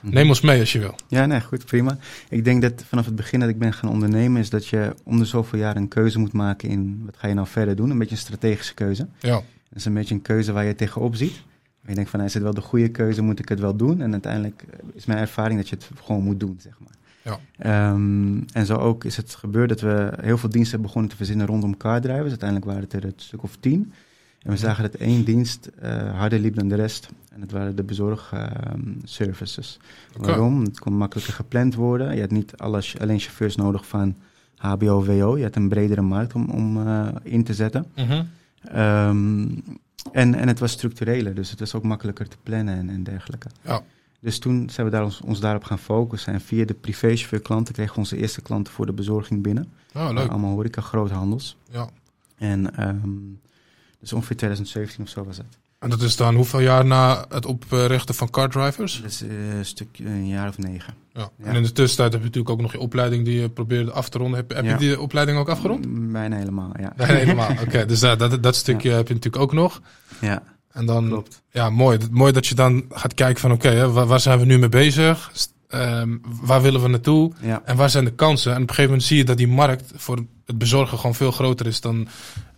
[0.00, 0.14] Mhm.
[0.14, 0.94] Neem ons mee als je wil.
[1.08, 1.98] Ja, nee, goed, prima.
[2.28, 5.18] Ik denk dat vanaf het begin dat ik ben gaan ondernemen, is dat je om
[5.18, 7.90] de zoveel jaar een keuze moet maken in wat ga je nou verder doen.
[7.90, 9.06] Een beetje een strategische keuze.
[9.20, 9.42] Ja, Dat
[9.78, 11.34] is een beetje een keuze waar je tegenop ziet.
[11.88, 14.00] Je denkt van, is het wel de goede keuze, moet ik het wel doen?
[14.00, 16.94] En uiteindelijk is mijn ervaring dat je het gewoon moet doen, zeg maar.
[17.22, 17.38] Ja.
[17.58, 21.46] Ehm, en zo ook is het gebeurd dat we heel veel diensten begonnen te verzinnen
[21.46, 22.28] rondom cardrivers.
[22.28, 23.92] Uiteindelijk waren het er een stuk of tien.
[24.42, 27.08] En we zagen dat één dienst eh, harder liep dan de rest.
[27.32, 29.78] En dat waren de bezorgservices.
[30.16, 30.26] Oké.
[30.26, 30.64] Waarom?
[30.64, 32.14] Het kon makkelijker gepland worden.
[32.14, 34.14] Je had niet alles, alleen chauffeurs nodig van
[34.56, 35.36] HBO, WO.
[35.36, 37.86] Je had een bredere markt om, om eh, in te zetten.
[37.96, 38.22] Mhm.
[38.62, 39.48] Ehm,
[40.12, 43.48] en, en het was structureler, dus het was ook makkelijker te plannen en, en dergelijke.
[43.62, 43.82] Ja.
[44.20, 46.32] Dus toen zijn we daar ons, ons daarop gaan focussen.
[46.32, 49.72] En via de privéchauffeur klanten kregen we onze eerste klanten voor de bezorging binnen.
[49.94, 50.28] Oh, leuk.
[50.28, 51.56] Allemaal horeca, groothandels.
[51.70, 51.88] Ja.
[52.36, 53.10] En ehm,
[54.00, 55.58] dus ongeveer 2017 of zo was het.
[55.78, 59.00] En dat is dan hoeveel jaar na het oprichten van car drivers?
[59.02, 60.94] Dat is eh, een stukje, een jaar of negen.
[61.12, 61.28] Ja.
[61.38, 61.44] Ja.
[61.44, 64.08] En in de tussentijd heb je natuurlijk ook nog je opleiding die je probeerde af
[64.08, 64.36] te ronden.
[64.38, 64.70] Heb, heb Ja.
[64.70, 65.86] je die opleiding ook afgerond?
[65.86, 66.92] Mm, Bijna helemaal, ja.
[66.96, 67.50] Nee, helemaal.
[67.66, 69.80] Oké, dus dat, dat, dat stukje heb je natuurlijk ook nog.
[70.20, 71.42] Ja, En dan, klopt.
[71.50, 71.98] ja, mooi.
[71.98, 74.68] Dat- Mooi dat je dan gaat kijken van, oké, waar, waar zijn we nu mee
[74.68, 75.32] bezig?
[75.68, 77.32] Ehm, waar willen we naartoe?
[77.40, 78.50] Ja, En waar zijn de kansen?
[78.54, 81.32] En op een gegeven moment zie je dat die markt voor het bezorgen gewoon veel
[81.32, 82.08] groter is dan,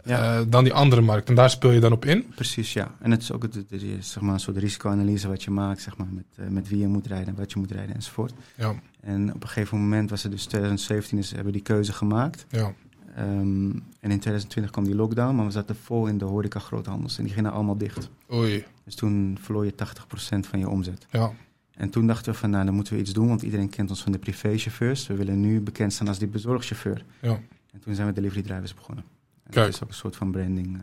[0.08, 0.38] Ja.
[0.38, 1.28] eh, dan die andere markt.
[1.28, 2.26] En daar speel je dan op in.
[2.34, 2.94] precies, ja.
[3.00, 5.82] En het is ook het, het is, zeg maar, een soort risicoanalyse wat je maakt,
[5.82, 8.32] zeg maar, met, eh, met wie je moet rijden, wat je moet rijden enzovoort.
[8.56, 11.92] Ja, En op een gegeven moment was het dus 2017, is, hebben we die keuze
[11.92, 12.46] gemaakt.
[12.50, 12.72] ja,
[13.16, 17.18] Ehm, en in 2020 kwam die lockdown, maar we zaten vol in de horeca groothandels
[17.18, 18.10] en die gingen allemaal dicht.
[18.32, 21.06] oei, Dus toen verloor je 80% van je omzet.
[21.10, 21.32] ja,
[21.74, 24.02] En toen dachten we van, nou, dan moeten we iets doen, want iedereen kent ons
[24.02, 25.06] van de privéchauffeurs.
[25.06, 27.04] We willen nu bekend staan als die bezorgchauffeur.
[27.20, 27.40] ja.
[27.72, 29.04] En toen zijn we delivery drivers begonnen.
[29.50, 29.66] Kijk.
[29.66, 30.82] dat is ook een soort van branding eh,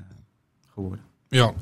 [0.74, 1.00] geworden.
[1.30, 1.54] Ja.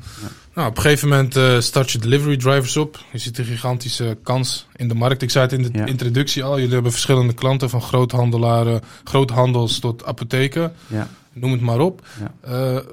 [0.54, 3.00] Nou, op een gegeven moment eh, start je delivery drivers op.
[3.12, 5.22] Je ziet een gigantische kans in de markt.
[5.22, 5.86] Ik zei het in de Ja.
[5.86, 6.58] introductie al.
[6.60, 10.74] Jullie hebben verschillende klanten, van groothandelaren, groothandels tot apotheken.
[10.88, 12.08] Ja, Noem het maar op.
[12.20, 12.84] Ja.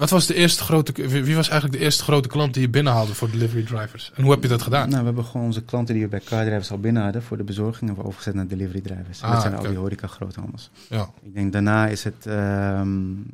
[0.00, 2.68] Eh, wat was de eerste grote, wie was eigenlijk de eerste grote klant die je
[2.68, 4.12] binnenhaalde voor delivery drivers?
[4.14, 4.88] En hoe heb je dat gedaan?
[4.88, 7.36] Nou, we hebben gewoon onze klanten die we bij car drivers al binnen hadden voor
[7.36, 9.20] de bezorging, hebben we overgezet naar delivery drivers.
[9.20, 10.70] En Ah, dat zijn al die horeca groothandels.
[10.88, 13.30] Ja, Ik denk daarna is het ehm, een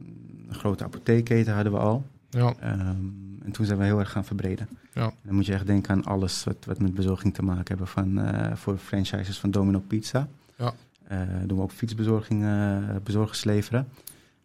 [0.51, 2.07] grote apotheekketen hadden we al.
[2.31, 2.97] ja, Ehm,
[3.45, 4.69] En toen zijn we heel erg gaan verbreden.
[4.95, 5.13] Ja.
[5.23, 7.87] Dan moet je echt denken aan alles wat, wat met bezorging te maken hebben.
[7.87, 10.29] Van, eh, voor franchises van Domino Pizza.
[10.59, 10.73] Ja.
[11.09, 13.89] Eh, doen we ook fietsbezorging, eh, bezorgers leveren.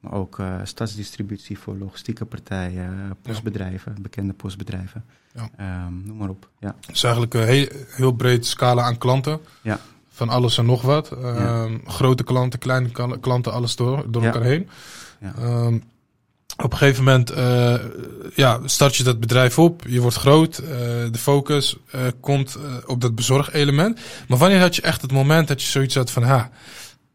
[0.02, 5.04] Maar ook eh, stadsdistributie voor logistieke partijen, postbedrijven, bekende postbedrijven.
[5.34, 5.50] Ja.
[5.58, 6.50] Ehm, noem maar op.
[6.60, 6.76] Ja.
[6.88, 9.40] Dus eigenlijk een heel, heel breed scala aan klanten.
[9.62, 9.80] Ja.
[10.10, 11.12] Van alles en nog wat.
[11.12, 14.28] Ehm, Grote klanten, kleine kla- klanten, alles door, door Ja.
[14.28, 14.70] elkaar heen.
[15.36, 15.80] Ehm,
[16.58, 17.76] op een gegeven moment eh,
[18.36, 19.84] ja, start je dat bedrijf op.
[19.88, 20.58] Je wordt groot.
[20.58, 20.68] eh,
[21.12, 24.00] de focus eh, komt eh, op dat bezorgelement.
[24.28, 26.24] Maar wanneer had je echt het moment dat je zoiets had van...
[26.24, 26.50] Ha,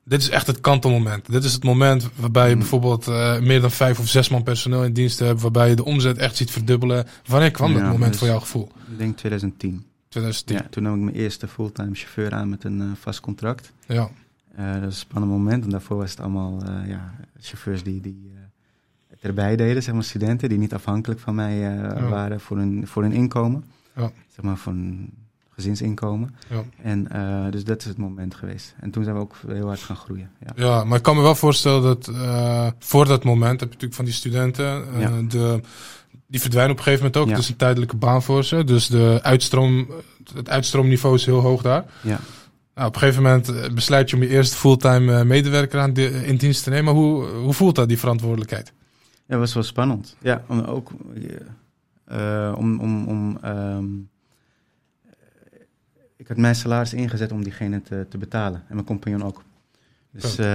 [0.09, 1.33] dit is echt het kantelmoment.
[1.33, 2.59] Dit is het moment waarbij je Hmm.
[2.59, 5.41] bijvoorbeeld eh, meer dan vijf of zes man personeel in dienst hebt.
[5.41, 7.07] Waarbij je de omzet echt ziet verdubbelen.
[7.27, 8.69] Wanneer kwam dat Ja, moment dus- voor jouw gevoel?
[8.91, 9.85] Ik denk 2010.
[10.09, 10.57] 2010.
[10.57, 13.73] Ja, toen nam ik mijn eerste fulltime chauffeur aan met een eh, vast contract.
[13.87, 14.11] Ja.
[14.57, 15.65] Eh, dat was een spannend moment.
[15.65, 18.33] En daarvoor was het allemaal ja, chauffeurs die, die
[19.11, 22.09] het erbij deden, zeg maar studenten, die niet afhankelijk van mij Ja.
[22.09, 23.65] waren voor hun, voor hun inkomen.
[23.97, 24.11] Ja.
[24.35, 25.11] Zeg maar voor een
[25.57, 26.37] gezinsinkomen.
[26.51, 26.65] Ja.
[26.83, 28.75] En eh, dus dat is het moment geweest.
[28.81, 30.31] En toen zijn we ook heel hard gaan groeien.
[30.41, 30.53] Ja.
[30.57, 33.95] Ja, maar ik kan me wel voorstellen dat eh, voor dat moment heb je natuurlijk
[33.95, 35.23] van die studenten, eh, Ja.
[35.29, 35.61] de,
[36.27, 37.31] die verdwijnen op een gegeven moment ook.
[37.31, 38.65] Het is een tijdelijke baan voor ze.
[38.65, 39.91] Dus de uitstroom,
[40.35, 41.85] het uitstroomniveau is heel hoog daar.
[42.03, 42.21] Ja.
[42.75, 46.37] Nou, op een gegeven moment besluit je om je eerste fulltime medewerker aan de, in
[46.37, 46.95] dienst te nemen.
[46.95, 48.73] Hoe, hoe voelt dat, die verantwoordelijkheid?
[49.13, 50.17] Ja, dat was wel spannend.
[50.23, 50.91] Ja, om, ook
[52.57, 52.81] om.
[52.81, 53.85] om, om ehm,
[56.27, 58.63] ik had mijn salaris ingezet om diegene te, te betalen.
[58.69, 59.43] En mijn compagnon ook.
[60.13, 60.43] Dus, Zo.
[60.43, 60.49] eh,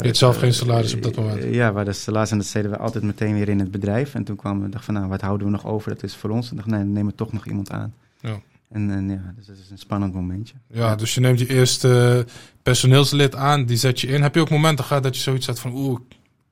[0.00, 1.38] Je had zelf geen salaris op dat moment?
[1.38, 4.14] eh, ja, waar de salaris en dat deden we altijd meteen weer in het bedrijf.
[4.14, 5.90] En toen kwamen we dacht van, nou, wat houden we nog over?
[5.94, 6.50] Dat is voor ons.
[6.50, 7.94] En dacht, nee, dan nemen we toch nog iemand aan.
[8.20, 8.40] Ja.
[8.70, 10.54] En, en ja, dus dat is een spannend momentje.
[10.66, 12.26] Ja, dus je neemt je eerste
[12.62, 14.22] personeelslid aan, die zet je in.
[14.22, 16.00] Heb je ook momenten gehad dat je zoiets had van, oeh,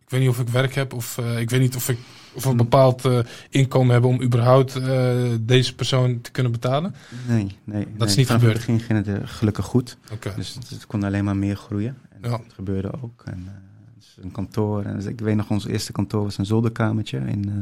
[0.05, 1.99] ik weet niet of ik werk heb of eh, ik weet niet of ik
[2.39, 3.19] of een bepaald eh,
[3.51, 6.95] inkomen hebben om überhaupt eh, deze persoon te kunnen betalen?
[7.29, 7.87] Nee, nee.
[7.97, 8.59] Dat is niet Vanaf gebeurd.
[8.59, 9.97] het begin ging het eh, gelukkig goed.
[10.13, 10.33] Oké.
[10.37, 11.97] Dus het, het kon alleen maar meer groeien.
[12.11, 12.37] En Ja.
[12.37, 13.23] dat gebeurde ook.
[13.25, 13.53] En, eh,
[13.97, 14.83] dus een kantoor.
[14.85, 17.55] En dus ik weet nog, ons eerste kantoor was een zolderkamertje in eh,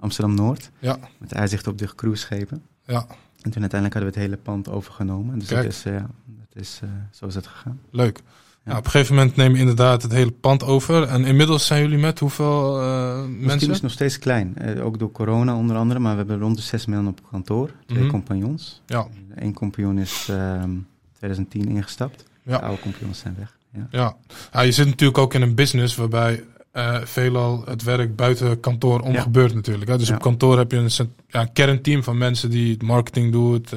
[0.00, 0.70] Amsterdam-Noord.
[0.78, 0.98] Ja.
[1.18, 2.62] Met uitzicht op de cruiseschepen.
[2.84, 3.06] Ja,
[3.42, 5.38] En toen uiteindelijk hadden we het hele pand overgenomen.
[5.38, 5.62] Dus Kijk.
[5.62, 6.06] dat is, ja,
[6.48, 7.80] dat is, zo is het gegaan.
[7.90, 8.20] leuk.
[8.68, 8.78] Ja.
[8.78, 11.02] op een gegeven moment neem je inderdaad het hele pand over.
[11.02, 13.70] En inmiddels zijn jullie met hoeveel eh, Ons team mensen?
[13.70, 14.56] is nog steeds klein.
[14.56, 15.98] Eh, ook door corona onder andere.
[16.00, 17.70] Maar we hebben rond de zes man op kantoor.
[17.86, 18.10] Twee Mhm.
[18.10, 18.82] compagnons.
[18.86, 20.70] Ja, Eén compagnon is ehm
[21.16, 22.24] 2010 ingestapt.
[22.42, 23.56] De ja, oude compagnons zijn weg.
[23.72, 23.86] Ja.
[23.90, 24.16] ja.
[24.52, 24.60] ja.
[24.60, 29.12] Je zit natuurlijk ook in een business waarbij eh, veelal het werk buiten kantoor om
[29.12, 29.20] Ja.
[29.20, 29.90] gebeurt natuurlijk.
[29.90, 29.98] Hè.
[29.98, 33.32] Dus op kantoor heb je een, cent- ja, een kernteam van mensen die het marketing
[33.32, 33.72] doet,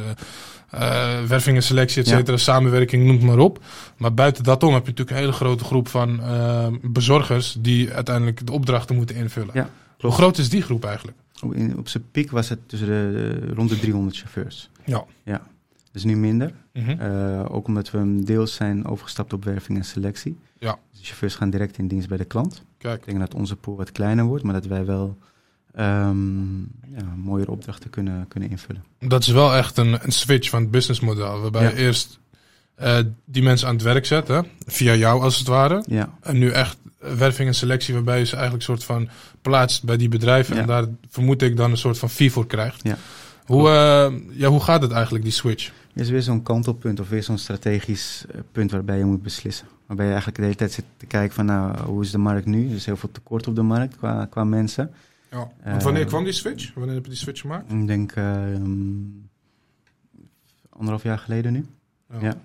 [0.71, 2.17] eh eh, werving en selectie, et Ja.
[2.17, 3.59] cetera, samenwerking, noem het maar op.
[3.97, 7.93] Maar buiten dat om heb je natuurlijk een hele grote groep van eh, bezorgers die
[7.93, 9.49] uiteindelijk de opdrachten moeten invullen.
[9.53, 11.17] Ja, Hoe groot is die groep eigenlijk?
[11.43, 13.11] Op, in- op zijn piek was het tussen de,
[13.47, 14.69] de- rond de 300 chauffeurs.
[14.85, 15.03] Ja.
[15.23, 15.41] Ja.
[15.91, 16.51] Dus nu minder.
[16.73, 16.89] Mhm.
[16.89, 20.37] Eh, ook omdat we deels zijn overgestapt op werving en selectie.
[20.59, 20.77] Ja.
[20.91, 22.63] Dus de chauffeurs gaan direct in dienst bij de klant.
[22.77, 25.17] Kijk, Ik denk dat onze pool wat kleiner wordt, maar dat wij wel
[25.75, 26.59] ehm
[26.95, 28.83] ja, mooiere opdrachten kunnen, kunnen invullen.
[28.99, 31.41] dat is wel echt een, een switch van het businessmodel.
[31.41, 31.69] Waarbij Ja.
[31.69, 32.19] je eerst
[32.75, 35.83] eh, die mensen aan het werk zet, hè, via jou als het ware.
[35.87, 36.77] Ja, En nu echt
[37.17, 39.09] werving en selectie, waarbij je ze eigenlijk een soort van
[39.41, 40.55] plaatst bij die bedrijven.
[40.55, 40.61] Ja.
[40.61, 42.79] En daar vermoed ik dan een soort van fee voor krijgt.
[42.83, 42.97] Ja.
[43.45, 45.71] Hoe, eh, ja, hoe gaat het eigenlijk, die switch?
[45.93, 49.67] is weer zo'n kantelpunt of weer zo'n strategisch eh, punt waarbij je moet beslissen.
[49.85, 52.45] Waarbij je eigenlijk de hele tijd zit te kijken van nou, hoe is de markt
[52.45, 52.69] nu?
[52.69, 54.91] Er is heel veel tekort op de markt qua, qua mensen.
[55.31, 55.51] Ja.
[55.63, 56.73] Want wanneer kwam die switch?
[56.73, 57.71] Wanneer heb je die switch gemaakt?
[57.71, 58.59] Ik denk ehm,
[60.69, 61.65] anderhalf jaar geleden nu.
[62.19, 62.35] Ja.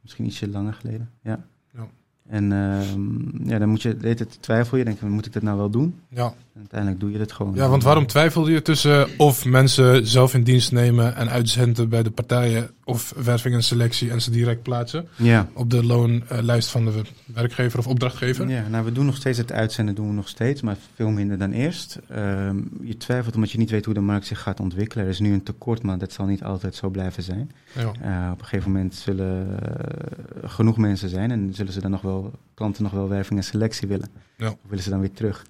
[0.00, 1.44] Misschien ietsje langer geleden, ja.
[1.74, 1.86] Ja.
[2.28, 5.32] En ehm, ja, dan moet je de hele tijd twijfel je, denk je, moet ik
[5.32, 6.00] dat nou wel doen?
[6.08, 6.24] Ja.
[6.24, 7.54] En uiteindelijk doe je het gewoon.
[7.54, 12.02] ja, want waarom twijfelde je tussen of mensen zelf in dienst nemen en uitzenden bij
[12.02, 15.48] de partijen of werving en selectie en ze direct plaatsen Ja.
[15.52, 18.48] op de loonlijst van de werkgever of opdrachtgever?
[18.48, 21.38] ja, nou we doen nog steeds het uitzenden, doen we nog steeds, maar veel minder
[21.38, 21.98] dan eerst.
[22.08, 25.04] Ehm, je twijfelt omdat je niet weet hoe de markt zich gaat ontwikkelen.
[25.04, 27.50] Er is nu een tekort, maar dat zal niet altijd zo blijven zijn.
[27.74, 27.80] Ja.
[27.82, 32.02] Eh, op een gegeven moment zullen eh, genoeg mensen zijn en zullen ze dan nog
[32.02, 34.08] wel, klanten nog wel werving en selectie willen.
[34.36, 34.48] Ja.
[34.48, 35.44] Of willen ze dan weer terug?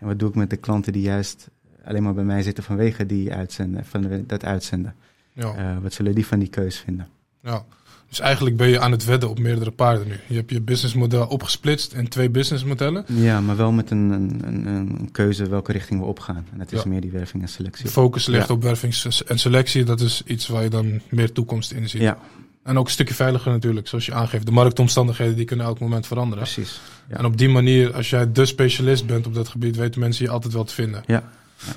[0.00, 1.48] En wat doe ik met de klanten die juist
[1.84, 4.94] alleen maar bij mij zitten vanwege die uitzenden, van dat uitzenden?
[5.36, 5.54] Ja.
[5.54, 7.08] Eh, wat zullen die van die keus vinden?
[7.42, 7.64] Ja.
[8.08, 10.14] Dus eigenlijk ben je aan het wedden op meerdere paarden nu.
[10.28, 13.04] Je hebt je businessmodel opgesplitst in twee businessmodellen.
[13.06, 16.46] Ja, maar wel met een, een, een, een keuze welke richting we opgaan.
[16.52, 16.88] En dat is Ja.
[16.88, 17.88] meer die werving en De selectie.
[17.88, 18.54] focus ligt Ja.
[18.54, 18.94] op werving
[19.26, 19.84] en selectie.
[19.84, 22.00] Dat is iets waar je dan meer toekomst in ziet.
[22.00, 22.18] Ja,
[22.62, 24.46] En ook een stukje veiliger natuurlijk, zoals je aangeeft.
[24.46, 26.44] De marktomstandigheden die kunnen elk moment veranderen.
[26.44, 26.80] precies.
[27.08, 27.16] Ja.
[27.16, 30.30] En op die manier, als jij de specialist bent op dat gebied, weten mensen je
[30.30, 31.02] altijd wel te vinden.
[31.06, 31.22] Ja.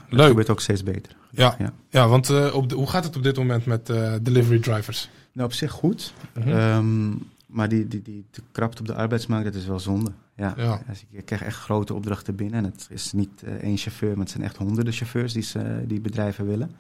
[0.10, 0.28] Leuk.
[0.28, 1.16] gebeurt ook steeds beter.
[1.32, 1.74] Ja, Ja.
[1.90, 5.10] ja want eh, op de, hoe gaat het op dit moment met eh, delivery drivers?
[5.32, 6.14] Nou, op zich goed.
[6.34, 6.50] Mhm.
[6.50, 7.10] Ehm,
[7.46, 10.12] maar die, die, die te krapte op de arbeidsmarkt, dat is wel zonde.
[10.36, 10.54] Ja.
[10.58, 10.82] Ja.
[10.88, 12.58] Dus ik, krijg echt grote opdrachten binnen.
[12.58, 15.84] En het is niet eh, één chauffeur, maar het zijn echt honderden chauffeurs die, ze,
[15.88, 16.72] die bedrijven willen.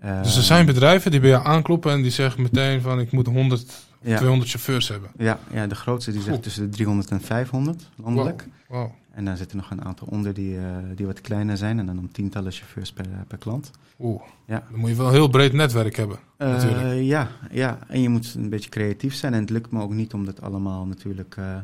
[0.00, 3.12] Dus er Ehm, zijn bedrijven die bij jou aankloppen en die zeggen meteen van ik
[3.12, 5.10] moet 100, ja, 200 chauffeurs hebben.
[5.18, 8.46] ja, ja, de grootste die zegt tussen de 300 en 500 landelijk.
[8.68, 8.90] Wow.
[9.14, 11.78] En daar zitten nog een aantal onder die, eh, die wat kleiner zijn.
[11.78, 13.70] En dan om tientallen chauffeurs per, per klant.
[13.98, 14.22] Oeh.
[14.46, 14.64] Ja.
[14.70, 16.18] Dan moet je wel een heel breed netwerk hebben.
[16.36, 17.02] Eh, Natuurlijk.
[17.04, 19.34] ja, ja, en je moet een beetje creatief zijn.
[19.34, 21.56] En het lukt me ook niet om dat allemaal natuurlijk eh,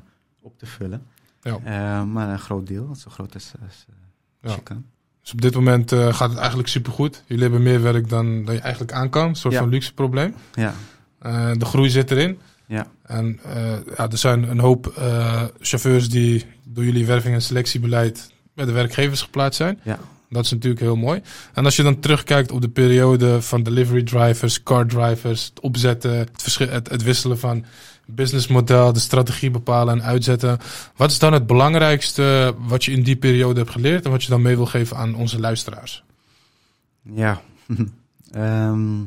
[0.42, 1.02] op te vullen.
[1.42, 1.58] Ja.
[1.64, 3.94] Eh, maar een groot deel, zo groot als, als, eh,
[4.42, 4.56] als Ja.
[4.56, 4.84] je kan.
[5.20, 7.22] Dus op dit moment eh, gaat het eigenlijk supergoed.
[7.26, 9.28] Jullie hebben meer werk dan, dan je eigenlijk aan kan.
[9.28, 9.60] Een soort Ja.
[9.60, 10.34] van luxe probleem.
[10.54, 10.74] Ja,
[11.18, 12.38] Eh, de groei zit erin.
[12.68, 17.42] Ja, En eh, ja, er zijn een hoop eh, chauffeurs die door jullie werving- en
[17.42, 19.80] selectiebeleid bij de werkgevers geplaatst zijn.
[19.82, 19.98] ja.
[20.30, 21.22] Dat is natuurlijk heel mooi.
[21.54, 26.16] En als je dan terugkijkt op de periode van delivery drivers, car drivers, het opzetten,
[26.16, 27.64] het, het wisselen van
[28.06, 30.58] businessmodel, de strategie bepalen en uitzetten.
[30.96, 34.30] Wat is dan het belangrijkste wat je in die periode hebt geleerd en wat je
[34.30, 36.04] dan mee wil geven aan onze luisteraars?
[37.02, 37.40] Ja.
[38.30, 39.00] Ehm,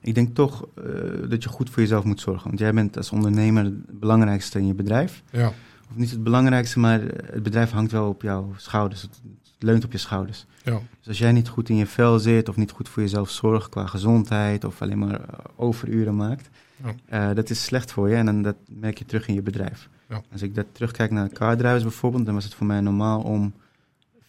[0.00, 0.84] ik denk toch eh,
[1.28, 2.46] dat je goed voor jezelf moet zorgen.
[2.46, 5.22] Want jij bent als ondernemer het belangrijkste in je bedrijf.
[5.30, 5.46] Ja,
[5.90, 9.02] Of niet het belangrijkste, maar het bedrijf hangt wel op jouw schouders.
[9.02, 9.20] Het
[9.58, 10.46] leunt op je schouders.
[10.64, 13.30] ja, Dus als jij niet goed in je vel zit of niet goed voor jezelf
[13.30, 16.48] zorgt qua gezondheid of alleen maar eh, overuren maakt,
[16.84, 16.94] Ja.
[17.28, 19.88] eh, dat is slecht voor je en dan, dat merk je terug in je bedrijf.
[20.08, 20.22] Ja.
[20.32, 23.52] Als ik dat terugkijk naar cardrivers bijvoorbeeld, dan was het voor mij normaal om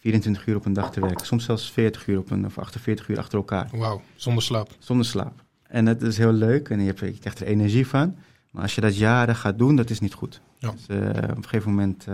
[0.00, 1.26] 24 uur op een dag te werken.
[1.26, 4.70] Soms zelfs 40 uur op een, of 48 uur achter elkaar, wauw, zonder slaap.
[4.78, 5.44] zonder slaap.
[5.70, 8.16] En dat is heel leuk en je, hebt, je krijgt er energie van.
[8.50, 10.40] Maar als je dat jaren gaat doen, dat is niet goed.
[10.58, 10.70] Ja.
[10.70, 12.06] Dus, eh, op een gegeven moment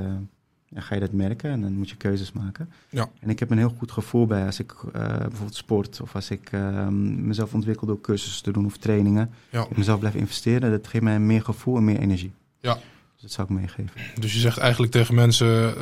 [0.76, 2.70] eh, ga je dat merken en dan moet je keuzes maken.
[2.88, 3.08] Ja.
[3.20, 6.30] En ik heb een heel goed gevoel bij als ik eh, bijvoorbeeld sport of als
[6.30, 9.30] ik eh, mezelf ontwikkel door cursussen te doen of trainingen.
[9.50, 9.62] Ja.
[9.62, 12.32] Ik mezelf blijf investeren, dat geeft mij meer gevoel en meer energie.
[12.60, 12.74] Ja.
[12.74, 13.90] Dus dat zou ik meegeven.
[14.20, 15.74] Dus je zegt eigenlijk tegen mensen,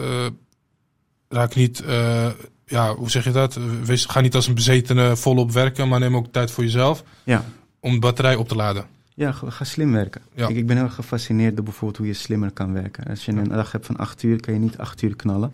[1.28, 1.84] raak niet,
[2.66, 3.58] ja, hoe zeg je dat?
[3.84, 7.44] Wees, ga niet als een bezetene volop werken, maar neem ook tijd voor jezelf Ja.
[7.85, 8.87] Om de batterij op te laden.
[9.14, 10.20] Ja, ga, slim werken.
[10.35, 10.49] Ja.
[10.49, 13.05] Ik, ik ben heel erg gefascineerd door bijvoorbeeld hoe je slimmer kan werken.
[13.07, 15.53] Als je een dag hebt van acht uur, kan je niet acht uur knallen.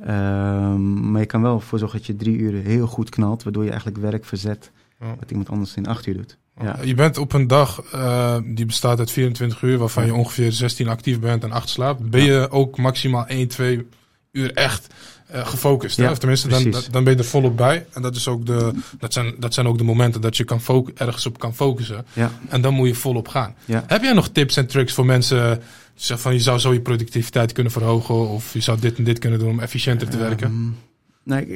[0.00, 3.62] Ehm, maar je kan wel ervoor zorgen dat je drie uur heel goed knalt, waardoor
[3.62, 4.70] je eigenlijk werk verzet
[5.00, 5.14] Ja.
[5.18, 6.36] wat iemand anders in acht uur doet.
[6.60, 6.76] Ja.
[6.82, 10.88] Je bent op een dag eh, die bestaat uit 24 uur, waarvan je ongeveer 16
[10.88, 12.10] actief bent en 8 slaapt.
[12.10, 13.86] Ben je ook maximaal 1, 2
[14.32, 14.86] uur echt
[15.26, 15.96] eh, gefocust?
[15.96, 16.04] hè?
[16.04, 17.86] Ja, Of tenminste, dan, dan ben je er volop bij.
[17.92, 20.60] En dat, is ook de, dat, zijn, dat zijn ook de momenten dat je kan
[20.94, 22.04] ergens op kan focussen.
[22.12, 22.30] Ja.
[22.48, 23.54] En dan moet je volop gaan.
[23.64, 23.84] Ja.
[23.86, 25.60] Heb jij nog tips en tricks voor mensen?
[25.94, 28.28] die zeggen van je zou zo je productiviteit kunnen verhogen.
[28.28, 30.46] Of je zou dit en dit kunnen doen om efficiënter te werken.
[30.46, 30.68] Ehm,
[31.22, 31.48] nou, ik,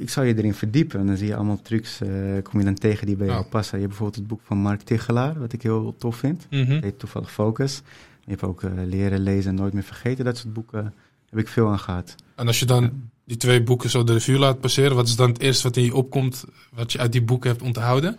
[0.00, 1.00] ik zou je erin verdiepen.
[1.00, 2.08] En dan zie je allemaal trucs, eh,
[2.42, 3.78] kom je dan tegen die bij jou passen.
[3.78, 6.46] Je hebt bijvoorbeeld het boek van Mark Tichelaar, wat ik heel tof vind.
[6.50, 6.70] Mhm.
[6.70, 7.82] Het heet toevallig Focus.
[8.24, 10.24] Je hebt ook eh, Leren, Lezen en Nooit meer Vergeten.
[10.24, 10.94] Dat soort boeken
[11.30, 12.14] heb ik veel aan gehad.
[12.34, 15.28] En als je dan die twee boeken zo de revue laat passeren, wat is dan
[15.28, 18.16] het eerste wat in je opkomt, wat je uit die boeken hebt onthouden?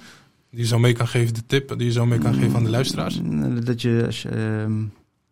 [0.50, 2.64] Die je zo mee kan geven, de tip die je zo mee kan geven aan
[2.64, 3.22] de luisteraars?
[3.22, 4.84] Mm, Dat je, als je, ehm,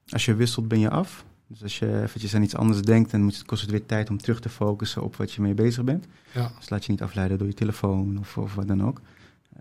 [0.09, 1.25] als je wisselt, ben je af.
[1.47, 4.09] Dus als je eventjes aan iets anders denkt, dan moet het, kost het weer tijd
[4.09, 6.05] om terug te focussen op wat je mee bezig bent.
[6.31, 6.51] Ja.
[6.59, 9.01] Dus laat je niet afleiden door je telefoon of, of wat dan ook.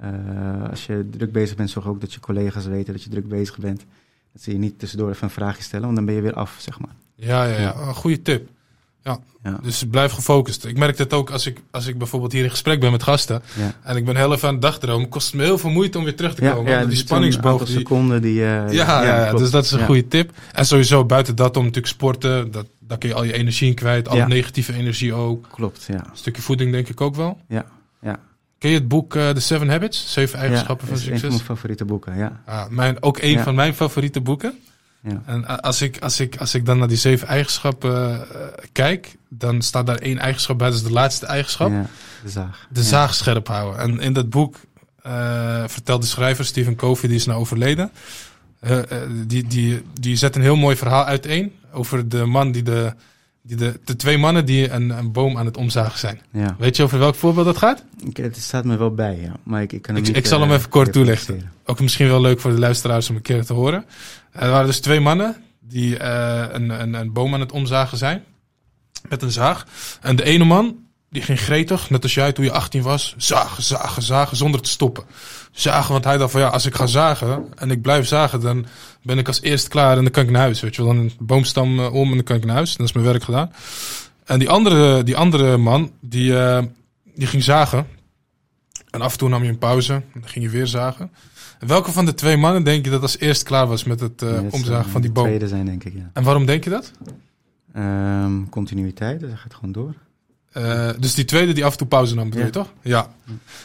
[0.00, 3.29] Eh, als je druk bezig bent, zorg ook dat je collega's weten dat je druk
[3.29, 3.85] bezig bent.
[4.33, 6.57] Dat ze je niet tussendoor even een vraagje stellen, want dan ben je weer af,
[6.61, 6.94] zeg maar.
[7.16, 7.74] Ja, ja, ja.
[7.77, 8.48] Een goede tip.
[9.42, 10.64] Ja, Dus blijf gefocust.
[10.64, 13.42] Ik merk dat ook als ik, als ik bijvoorbeeld hier in gesprek ben met gasten.
[13.57, 13.74] ja.
[13.83, 15.09] En ik ben heel even aan het dagdromen.
[15.09, 16.72] Kost het me heel veel moeite om weer terug te komen.
[16.72, 17.64] er die spanningsboog.
[17.64, 18.40] Die, seconden die...
[18.44, 19.85] eh, ja, ja, ja, dus dat is een Ja.
[19.85, 20.31] goede tip.
[20.53, 22.50] En sowieso buiten dat om natuurlijk sporten.
[22.50, 24.09] Dat, daar kun je al je energie in kwijt.
[24.09, 24.27] Alle Ja.
[24.27, 25.46] negatieve energie ook.
[25.53, 25.94] Klopt, ja.
[25.94, 27.40] Een stukje voeding denk ik ook wel.
[27.48, 27.64] Ja,
[28.03, 28.18] ja.
[28.59, 30.12] Ken je het boek eh The Seven Habits?
[30.12, 31.37] Zeven eigenschappen ja, van is een van succes?
[31.37, 32.40] mijn favoriete boeken, ja.
[32.46, 33.42] Ah, mijn, ook een Ja.
[33.42, 34.59] van mijn favoriete boeken.
[35.05, 35.23] Ja.
[35.27, 39.62] En als ik, als, ik, als ik dan naar die zeven eigenschappen eh, kijk, dan
[39.62, 40.69] staat daar één eigenschap bij.
[40.69, 41.71] Dat is de laatste eigenschap.
[41.71, 41.87] Ja,
[42.23, 42.67] de zaag.
[42.71, 43.81] De zaag scherp houden.
[43.81, 44.57] En in dat boek
[45.03, 47.90] eh, vertelt de schrijver Stephen Covey, die is nou overleden.
[48.61, 48.79] eh,
[49.27, 52.93] die, die, die zet een heel mooi verhaal uiteen over de man die de,
[53.43, 56.21] die de, de twee mannen die een, een boom aan het omzagen zijn.
[56.31, 56.57] Ja.
[56.59, 57.85] Weet je over welk voorbeeld dat gaat?
[58.09, 59.33] Ik, het staat me wel bij, ja.
[59.43, 61.51] Maar ik, ik kan hem Ik- niet, ik zal hem even kort toelichten.
[61.64, 63.85] Ook misschien wel leuk voor de luisteraars om een keer te horen.
[64.35, 68.25] Er waren dus twee mannen die eh, een, een, een boom aan het omzagen zijn.
[69.09, 69.66] Met een zaag.
[70.01, 70.77] En de ene man,
[71.11, 73.14] die ging gretig, net als jij toen je 18 was.
[73.16, 75.05] Zagen, zagen, zagen, zonder te stoppen.
[75.53, 78.66] Zagen, want hij dacht van ja, als ik ga zagen en ik blijf zagen, dan
[79.03, 80.61] ben ik als eerst klaar en dan kan ik naar huis.
[80.61, 82.77] Weet je wel, dan een boomstam eh, om en dan kan ik naar huis.
[82.77, 83.53] Dan is mijn werk gedaan.
[84.25, 86.62] En die andere, die andere man, die, eh,
[87.14, 87.87] die ging zagen.
[88.90, 89.92] En af en toe nam je een pauze.
[89.92, 91.11] En dan ging je weer zagen.
[91.59, 94.29] Welke van de twee mannen denk je dat als eerst klaar was met het eh,
[94.29, 95.25] zou omzagen van die de boom?
[95.27, 96.11] tweede zijn, denk ik, ja.
[96.12, 96.90] En waarom denk je dat?
[97.73, 99.95] Ehm, continuïteit, dus dat gaat gewoon door.
[100.53, 102.47] Eh, dus die tweede die af en toe pauze nam, bedoel Ja.
[102.47, 102.73] je toch?
[102.83, 103.11] Ja.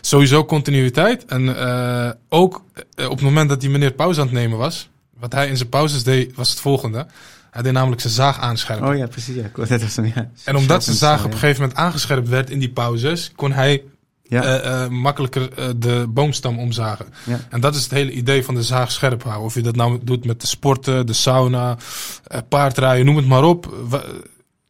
[0.01, 1.25] Sowieso continuïteit.
[1.25, 2.63] En eh, ook
[2.95, 5.57] eh, op het moment dat die meneer pauze aan het nemen was, wat hij in
[5.57, 7.05] zijn pauzes deed, was het volgende.
[7.51, 8.87] Hij deed namelijk zijn zaag aanscherpen.
[8.87, 9.49] Oh ja, precies, ja.
[9.67, 10.29] Dat was hem, ja.
[10.45, 13.83] en omdat zijn zaag op een gegeven moment aangescherpt werd in die pauzes, kon hij
[14.29, 17.05] Ja, eh, eh, makkelijker eh, de boomstam omzagen.
[17.25, 17.39] ja.
[17.49, 19.43] En dat is het hele idee van de zaag scherp houden.
[19.45, 21.77] Of je dat nou doet met de sporten, de sauna,
[22.49, 23.73] paardrijden, noem het maar op.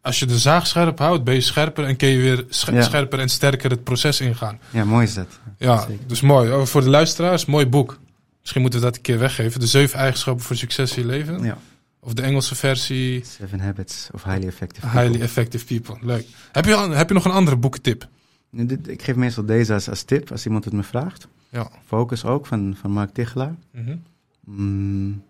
[0.01, 2.81] Als je de zaag scherp houdt, ben je scherper en kun je weer Ja.
[2.81, 4.59] scherper en sterker het proces ingaan.
[4.69, 5.27] ja, mooi is dat.
[5.57, 6.07] Ja, Zeker.
[6.07, 6.51] dus mooi.
[6.51, 7.99] Oh, voor de luisteraars, mooi boek.
[8.39, 9.59] Misschien moeten we dat een keer weggeven.
[9.59, 11.43] De zeven eigenschappen voor succes in je leven.
[11.43, 11.57] Ja.
[12.01, 15.01] Of de Engelse versie, Seven Habits of Highly Effective People.
[15.01, 15.97] Highly Effective People.
[16.07, 16.25] Leuk.
[16.51, 18.07] Heb je, heb je nog een andere boekentip?
[18.51, 21.27] Dit- Ik geef meestal deze als, als tip, als iemand het me vraagt.
[21.49, 21.69] Ja.
[21.85, 23.55] Focus ook, van, van Mark Tichelaar.
[23.71, 23.95] Mhm.
[24.43, 25.23] Mm.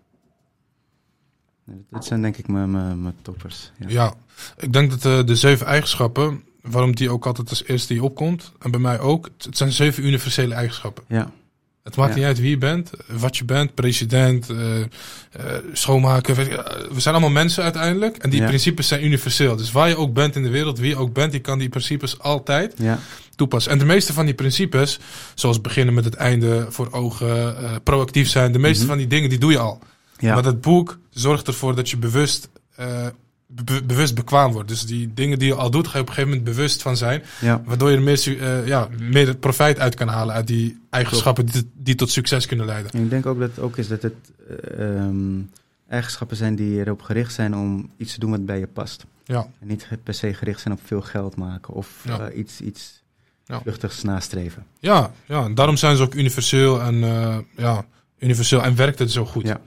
[1.64, 3.72] Nee, dit- dit zijn denk ik mijn, mijn, mijn toppers.
[3.78, 3.88] Ja.
[3.88, 4.14] Ja,
[4.56, 8.52] ik denk dat eh, de zeven eigenschappen, waarom die ook altijd als eerste die opkomt,
[8.58, 11.04] en bij mij ook, het zijn zeven universele eigenschappen.
[11.08, 11.30] Ja.
[11.82, 12.16] Het maakt Ja.
[12.16, 14.56] niet uit wie je bent, wat je bent, president, eh,
[15.72, 16.34] schoonmaker.
[16.34, 16.56] weet eh,
[16.92, 18.16] we zijn allemaal mensen uiteindelijk.
[18.16, 18.46] En die Ja.
[18.46, 19.56] principes zijn universeel.
[19.56, 21.68] Dus waar je ook bent in de wereld, wie je ook bent, je kan die
[21.68, 22.98] principes altijd Ja.
[23.36, 23.72] toepassen.
[23.72, 24.98] En de meeste van die principes,
[25.34, 28.88] zoals beginnen met het einde voor ogen, proactief zijn, de meeste Mhm.
[28.88, 29.78] van die dingen, die doe je al.
[30.20, 32.48] Maar dat boek zorgt ervoor dat je bewust,
[33.64, 34.68] be- bewust bekwaam wordt.
[34.68, 36.96] Dus die dingen die je al doet, ga je op een gegeven moment bewust van
[36.96, 37.22] zijn.
[37.40, 37.62] ja.
[37.64, 41.70] Waardoor je er meer, eh, ja, meer profijt uit kan halen uit die eigenschappen die,
[41.74, 42.92] die tot succes kunnen leiden.
[42.92, 44.14] En ik denk ook dat het ook is dat het
[44.48, 45.40] eh, ehm,
[45.88, 49.04] eigenschappen zijn die erop gericht zijn om iets te doen wat bij je past.
[49.24, 52.18] Ja, En niet per se gericht zijn op veel geld maken of Ja.
[52.28, 53.02] eh, iets, iets
[53.44, 53.60] Ja.
[53.60, 54.64] vluchtigs nastreven.
[54.78, 57.84] ja, ja en daarom zijn ze ook universeel en, eh, ja,
[58.18, 59.46] universeel en werkt het zo goed.
[59.46, 59.60] Ja.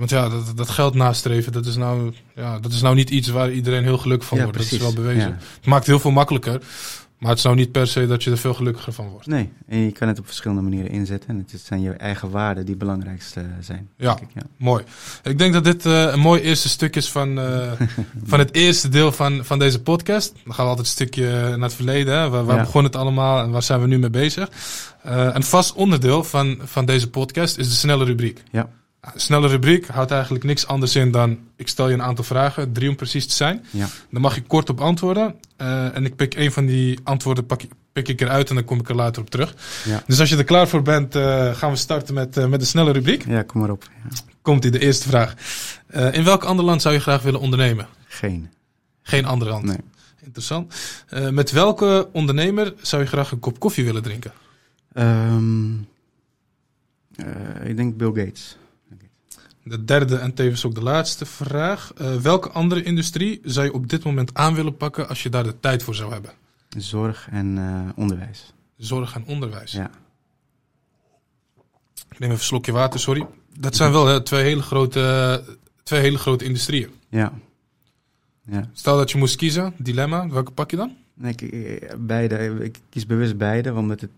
[0.00, 3.28] Want ja, dat, dat geld nastreven, dat is, nou, ja, dat is nou niet iets
[3.28, 4.58] waar iedereen heel gelukkig van Ja, wordt.
[4.58, 5.28] Dat is wel bewezen.
[5.28, 5.36] Ja.
[5.56, 6.60] Het maakt heel veel makkelijker.
[7.18, 9.26] Maar het is nou niet per se dat je er veel gelukkiger van wordt.
[9.26, 11.30] Nee, en je kan het op verschillende manieren inzetten.
[11.30, 13.88] En het zijn je eigen waarden die het belangrijkste zijn.
[13.96, 14.14] Ja.
[14.14, 14.42] denk ik, ja.
[14.56, 14.84] Mooi.
[15.22, 17.72] Ik denk dat dit eh, een mooi eerste stuk is van, eh,
[18.24, 20.32] van het eerste deel van, van deze podcast.
[20.44, 22.14] Dan gaan we altijd een stukje naar het verleden.
[22.18, 22.28] Hè?
[22.28, 22.62] Waar, waar Ja.
[22.62, 24.48] begon het allemaal en waar zijn we nu mee bezig?
[25.02, 28.42] Eh, een vast onderdeel van, van deze podcast is de snelle rubriek.
[28.50, 28.68] Ja.
[29.14, 31.38] Snelle rubriek houdt eigenlijk niks anders in dan...
[31.56, 33.64] ik stel je een aantal vragen, drie om precies te zijn.
[33.70, 33.86] Ja.
[34.10, 35.34] Dan mag je kort op antwoorden.
[35.56, 38.64] eh, en ik pik een van die antwoorden pak ik, pik ik eruit en dan
[38.64, 39.54] kom ik er later op terug.
[39.84, 40.02] Ja.
[40.06, 42.66] Dus als je er klaar voor bent, eh, gaan we starten met, eh, met de
[42.66, 43.26] snelle rubriek.
[43.26, 43.88] ja, kom maar op.
[44.10, 44.16] Ja.
[44.42, 45.34] Komt ie, de eerste vraag.
[46.12, 47.86] In welk ander land zou je graag willen ondernemen?
[48.06, 48.50] Geen.
[49.02, 49.64] Geen ander land.
[49.64, 49.76] Nee.
[50.24, 50.74] Interessant.
[51.30, 54.32] Met welke ondernemer zou je graag een kop koffie willen drinken?
[54.92, 55.72] Ehm,
[57.16, 58.56] eh, ik denk Bill Gates.
[59.64, 61.92] De derde en tevens ook de laatste vraag.
[61.96, 65.44] Eh, welke andere industrie zou je op dit moment aan willen pakken als je daar
[65.44, 66.30] de tijd voor zou hebben?
[66.78, 68.52] Zorg en eh, onderwijs.
[68.76, 69.72] Zorg en onderwijs.
[69.72, 69.90] Ja.
[72.10, 73.26] Ik neem even een slokje water, sorry.
[73.58, 75.44] Dat zijn wel hè, twee, hele grote,
[75.82, 76.90] twee hele grote industrieën.
[77.08, 77.32] Ja.
[78.44, 78.70] ja.
[78.72, 80.96] Stel dat je moest kiezen, dilemma, welke pak je dan?
[81.14, 82.64] Nee, ik, ik- beide.
[82.64, 84.10] Ik kies bewust beide, omdat het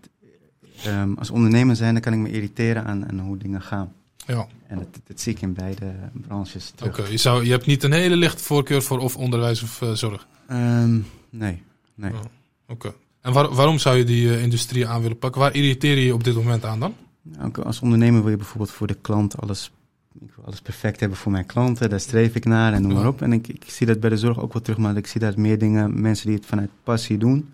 [0.83, 3.93] ehm, als ondernemer zijn, dan kan ik me irriteren aan, aan hoe dingen gaan.
[4.27, 5.93] Ja, En dat, dat zie ik in beide
[6.27, 6.99] branches terug.
[6.99, 7.09] oké.
[7.09, 10.27] Je, zou- je hebt niet een hele lichte voorkeur voor of onderwijs of eh, zorg.
[10.47, 10.93] Ehm,
[11.29, 11.61] nee,
[11.95, 12.11] nee.
[12.11, 12.19] Ja.
[12.67, 12.93] Oké.
[13.21, 15.41] En waar- waarom zou je die eh, industrie aan willen pakken?
[15.41, 16.95] Waar irriteer je je op dit moment aan dan?
[17.41, 19.71] Ook als ondernemer wil je bijvoorbeeld voor de klant alles,
[20.21, 21.89] ik wil alles perfect hebben voor mijn klanten.
[21.89, 22.97] Daar streef ik naar en noem Ja.
[22.97, 23.21] maar op.
[23.21, 25.33] En ik, ik zie dat bij de zorg ook wel terug, maar ik zie daar
[25.39, 27.49] meer dingen, mensen die het vanuit passie doen,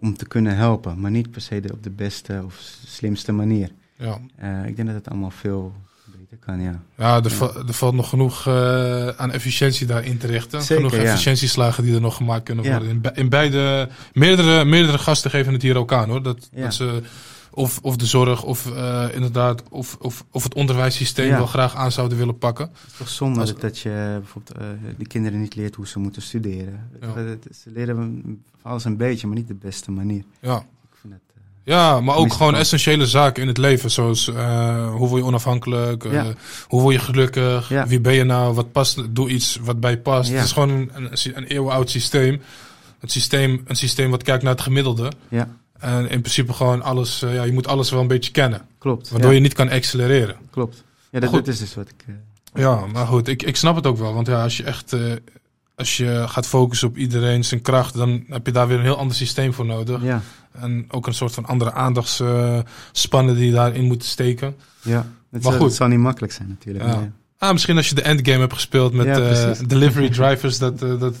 [0.00, 1.00] om te kunnen helpen.
[1.00, 2.54] Maar niet per se de, op de beste of
[2.86, 3.70] slimste manier.
[3.98, 5.72] Ja, Eh, ik denk dat het allemaal veel
[6.18, 6.80] beter kan, ja.
[6.96, 10.62] ja, er, er valt nog genoeg eh, aan efficiëntie daarin te richten.
[10.62, 11.10] Zeker, genoeg ja.
[11.10, 12.88] efficiëntieslagen die er nog gemaakt kunnen worden.
[12.88, 16.22] In, in beide, meerdere, meerdere gasten geven het hier ook aan hoor.
[16.22, 17.02] Dat, dat ze
[17.50, 21.92] of, of de zorg of eh, inderdaad of, of, of het onderwijssysteem wel graag aan
[21.92, 22.66] zouden willen pakken.
[22.72, 24.56] Het is toch zonde Als- dat, je bijvoorbeeld
[24.98, 26.90] de kinderen niet leert hoe ze moeten studeren.
[27.62, 30.22] Ze leren alles een beetje, maar niet de beste manier.
[30.40, 30.56] Ja.
[30.58, 33.90] Ik vind het, eh, Ja, maar ook gewoon essentiële zaken in het leven.
[33.90, 36.04] Zoals eh, hoe word je onafhankelijk?
[36.04, 36.26] eh, Ja.
[36.68, 37.68] hoe word je gelukkig?
[37.68, 37.86] Ja.
[37.86, 38.54] Wie ben je nou?
[38.54, 39.14] Wat past?
[39.14, 40.30] Doe iets wat bij je past.
[40.30, 40.36] Ja.
[40.36, 42.42] Het is gewoon een, een, een eeuwenoud systeem.
[43.00, 43.62] Het systeem.
[43.66, 45.12] Een systeem wat kijkt naar het gemiddelde.
[45.28, 45.48] ja,
[45.78, 47.22] En in principe gewoon alles.
[47.22, 48.62] eh, ja, je moet alles wel een beetje kennen.
[48.78, 49.08] klopt.
[49.10, 50.36] Waardoor je niet kan accelereren.
[50.50, 50.84] Klopt.
[51.10, 52.04] Ja, dat, is dus wat ik...
[52.54, 53.28] Ja, maar goed.
[53.28, 54.14] Ik, ik snap het ook wel.
[54.14, 54.96] Want ja, als je echt...
[55.78, 58.98] als je gaat focussen op iedereen zijn kracht, dan heb je daar weer een heel
[58.98, 60.02] ander systeem voor nodig.
[60.02, 60.20] Ja,
[60.52, 64.54] En ook een soort van andere aandachtsspannen die je daarin moeten steken.
[64.82, 64.94] ja.
[65.30, 65.66] Maar Het, zal, goed.
[65.68, 66.84] het zal niet makkelijk zijn natuurlijk.
[66.84, 67.10] Ja.
[67.38, 71.00] Ah, misschien als je de endgame hebt gespeeld met Ja, eh, delivery drivers, dat, eh,
[71.00, 71.14] dat,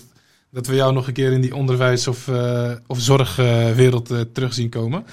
[0.50, 4.68] dat we jou nog een keer in die onderwijs- of, eh of zorgwereld terug zien
[4.68, 5.04] komen.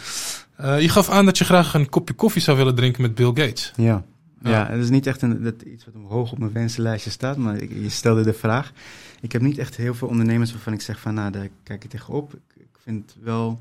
[0.80, 3.72] Je gaf aan dat je graag een kopje koffie zou willen drinken met Bill Gates.
[3.76, 4.04] Ja.
[4.46, 4.52] Ja.
[4.52, 4.68] Ja.
[4.72, 7.72] het is niet echt een, dat, iets wat hoog op mijn wensenlijstje staat, maar ik,
[7.72, 8.72] je stelde de vraag.
[9.22, 11.89] Ik heb niet echt heel veel ondernemers waarvan ik zeg van, nou, daar kijk ik
[11.89, 12.34] tegenop.
[12.34, 13.60] Ik, ik vind het wel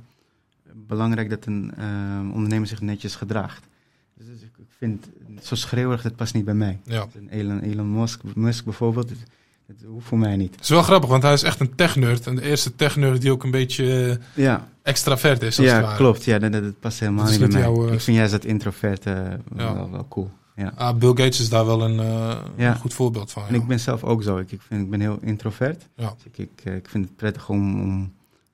[0.87, 3.67] belangrijk dat een ehm, ondernemer zich netjes gedraagt.
[4.15, 5.09] Dus ik, ik vind,
[5.43, 6.79] zo schreeuwerig, dat past niet bij mij.
[6.85, 7.07] Ja.
[7.15, 9.19] Een Elon, Elon Musk, Musk bijvoorbeeld, dat,
[9.67, 10.55] dat hoeft voor mij niet.
[10.55, 12.27] Het is wel grappig, want hij is echt een tech-nerd.
[12.27, 15.83] En de eerste tech-nerd die ook een beetje eh, Ja, extravert is, als het ja
[15.83, 15.97] ware.
[15.97, 16.25] klopt.
[16.25, 17.61] Ja, dat, past helemaal Dat niet bij mij.
[17.61, 19.15] jouw, eh, ik vind juist dat introvert eh,
[19.57, 19.75] Ja.
[19.75, 20.31] wel, wel cool.
[20.57, 20.73] Ja.
[20.77, 22.71] Ah, Bill Gates is daar wel een, eh, Ja.
[22.71, 23.47] een goed voorbeeld van.
[23.49, 24.39] En ik ben zelf ook zo.
[24.39, 25.89] Ik, ik, vind, ik ben heel introvert.
[25.97, 26.15] Ja.
[26.17, 27.81] Dus ik, ik, eh, ik vind het prettig om.
[27.81, 28.13] om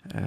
[0.09, 0.23] eh,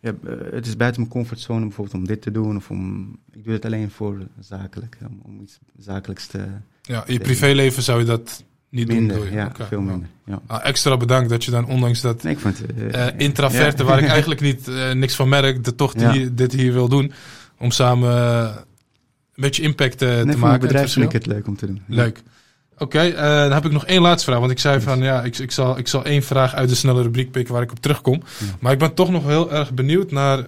[0.00, 0.12] ja,
[0.50, 2.56] het is buiten mijn comfortzone bijvoorbeeld om dit te doen.
[2.56, 4.96] Of om, ik doe het alleen voor zakelijk.
[5.08, 6.46] Om, om iets zakelijks te.
[6.82, 9.32] ja, in je privéleven zou je dat niet doen, minder.
[9.32, 10.08] ja, veel minder.
[10.24, 10.40] Ja.
[10.46, 12.62] Ah, extra bedankt dat je dan, ondanks dat Nee, ik vond
[13.16, 17.12] intraverte, waar ik eigenlijk niet, niks van merk, dat toch die, dit hier wil doen.
[17.58, 18.64] Om samen
[19.40, 20.60] beetje impact Nee, te maken.
[20.60, 21.82] bedrijf vind ik het leuk om te doen.
[21.86, 22.22] Leuk.
[22.78, 24.40] Oké, eh, dan heb ik nog één laatste vraag.
[24.40, 27.02] Want ik zei van ja, ik, ik, zal, ik zal één vraag uit de snelle
[27.02, 28.22] rubriek pikken waar ik op terugkom.
[28.38, 28.46] Ja.
[28.60, 30.46] Maar ik ben toch nog heel erg benieuwd naar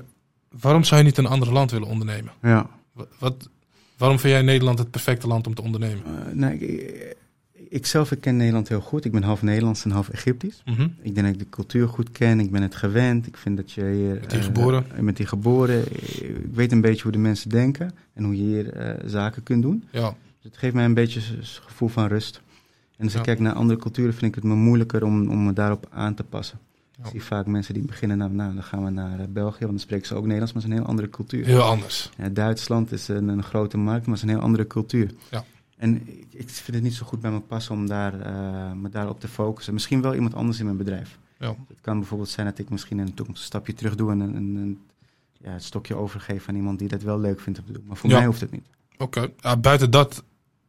[0.61, 2.33] waarom zou je niet in een ander land willen ondernemen?
[2.43, 2.67] Ja.
[2.93, 3.49] Wat, wat,
[3.97, 6.05] waarom vind jij Nederland het perfecte land om te ondernemen?
[6.05, 6.59] Eh, nou,
[7.73, 9.05] ik, zelf ik ken Nederland heel goed.
[9.05, 10.63] Ik ben half Nederlands en half Egyptisch.
[10.65, 10.83] Mhm.
[10.83, 12.41] Ik denk dat ik de cultuur goed ken.
[12.41, 13.27] Ik ben het gewend.
[13.27, 14.15] Ik vind dat je hier...
[14.21, 14.85] Met die eh, geboren.
[14.95, 15.83] eh, met die geboren.
[15.93, 17.91] Ik weet een beetje hoe de mensen denken.
[18.15, 19.85] En hoe je hier eh, zaken kunt doen.
[19.91, 22.41] Ja, Dus het geeft mij een beetje een gevoel van rust.
[22.97, 23.19] En als Ja.
[23.19, 26.15] ik kijk naar andere culturen, vind ik het me moeilijker om, om me daarop aan
[26.15, 26.59] te passen.
[26.97, 27.05] Ja.
[27.05, 29.79] Ik zie vaak mensen die beginnen, nou, nou dan gaan we naar België, want dan
[29.81, 31.45] spreken ze ook Nederlands, maar het is een heel andere cultuur.
[31.47, 32.11] heel anders.
[32.19, 35.11] Ja, Duitsland is een, een grote markt, maar het is een heel andere cultuur.
[35.31, 35.45] Ja.
[35.83, 38.89] En ik, ik vind het niet zo goed bij me passen om daar, eh, me
[38.89, 39.73] daarop te focussen.
[39.73, 41.19] Misschien wel iemand anders in mijn bedrijf.
[41.39, 41.55] Ja.
[41.69, 44.21] Het kan bijvoorbeeld zijn dat ik misschien in de toekomst een stapje terug doe en
[44.21, 44.79] een,
[45.39, 47.85] ja, het stokje overgeef aan iemand die dat wel leuk vindt om te doen.
[47.87, 48.17] Maar voor Ja.
[48.17, 48.67] mij hoeft het niet.
[48.99, 49.31] Oké,
[49.61, 50.23] buiten dat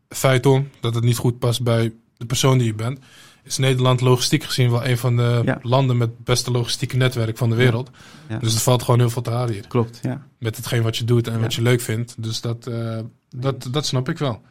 [0.09, 2.99] feit om dat het niet goed past bij de persoon die je bent,
[3.43, 5.59] is Nederland logistiek gezien wel een van de Ja.
[5.61, 7.89] landen met het beste logistieke netwerk van de wereld.
[8.30, 8.38] Ja.
[8.38, 9.68] Dus er valt gewoon heel veel te halen hier.
[9.68, 10.28] Klopt, ja.
[10.38, 12.16] Met hetgeen wat je doet en wat je leuk vindt.
[12.24, 12.99] Dus dat, eh,
[13.30, 14.41] dat, dat snap ik wel.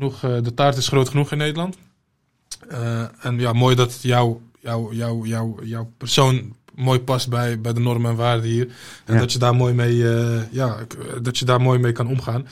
[0.00, 1.76] Genoeg, eh, de taart is groot genoeg in Nederland.
[2.68, 7.72] Eh, en ja, mooi dat jouw jou, jou, jou, jouw persoon mooi past bij, bij
[7.72, 8.68] de normen en waarden hier.
[9.04, 9.20] En Ja.
[9.20, 10.76] dat je daar mooi mee, eh, ja,
[11.22, 12.46] dat je daar mooi mee kan omgaan.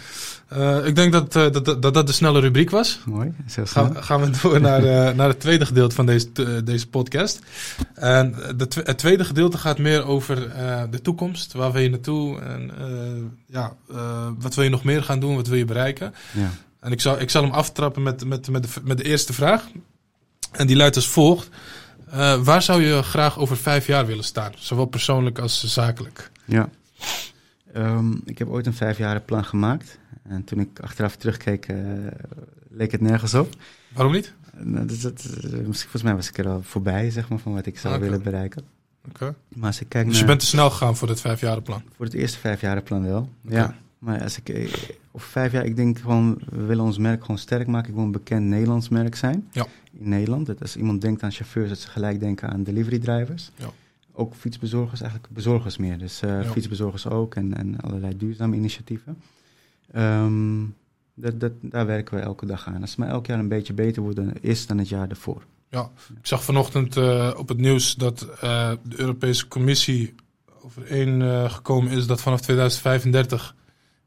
[0.85, 3.01] Ik denk dat, dat, dat, dat de snelle rubriek was.
[3.05, 3.35] Mooi.
[3.47, 3.67] Snel.
[3.67, 4.83] Gaan, gaan we door naar,
[5.17, 7.41] naar het tweede gedeelte van deze, deze podcast.
[7.95, 10.37] En de, het tweede gedeelte gaat meer over
[10.91, 11.53] de toekomst.
[11.53, 12.41] Waar wil je naartoe?
[12.41, 12.71] En
[13.47, 13.77] ja,
[14.39, 15.35] wat wil je nog meer gaan doen?
[15.35, 16.15] Wat wil je bereiken?
[16.33, 16.51] Ja.
[16.81, 19.69] En ik zal, ik zal hem aftrappen met, met, met, de, met de eerste vraag.
[20.53, 21.49] En die luidt als volgt.
[22.11, 24.53] Eh, waar zou je graag over vijf jaar willen staan?
[24.57, 26.31] Zowel persoonlijk als zakelijk.
[26.45, 26.71] Ja.
[27.73, 29.99] Ehm, ik heb ooit een vijfjaren gemaakt.
[30.23, 31.77] En toen ik achteraf terugkeek, eh,
[32.71, 33.55] leek het nergens op.
[33.93, 34.35] Waarom niet?
[34.57, 35.23] Nou, dat,
[35.63, 38.05] volgens mij was ik er al voorbij, zeg maar, van wat ik zou Oké.
[38.05, 38.63] willen bereiken.
[39.09, 39.35] Oké.
[39.49, 40.23] Maar als ik kijk Dus naar...
[40.23, 41.83] je bent te snel gegaan voor dit vijfjarenplan.
[41.97, 43.77] Voor het eerste vijfjarenplan wel, ja.
[43.99, 44.49] Maar als ik...
[45.13, 47.89] Over vijf jaar, ik denk gewoon, we willen ons merk gewoon sterk maken.
[47.89, 49.49] Ik wil een bekend Nederlands merk zijn.
[49.53, 49.67] Ja.
[49.93, 50.47] In Nederland.
[50.47, 53.51] Dat als iemand denkt aan chauffeurs, dat ze gelijk denken aan delivery drivers.
[53.57, 53.71] Ja.
[54.13, 55.99] Ook fietsbezorgers, eigenlijk bezorgers meer.
[55.99, 56.51] Dus eh, Ja.
[56.51, 59.19] fietsbezorgers ook en, en allerlei duurzame initiatieven.
[59.93, 60.65] Ehm,
[61.15, 62.81] dat, dat, daar werken we elke dag aan.
[62.81, 65.43] Als het maar elk jaar een beetje beter worden is dan het jaar ervoor.
[66.09, 70.15] Ik zag vanochtend eh, op het nieuws dat eh, de Europese Commissie
[70.63, 73.55] overeen gekomen is dat vanaf 2035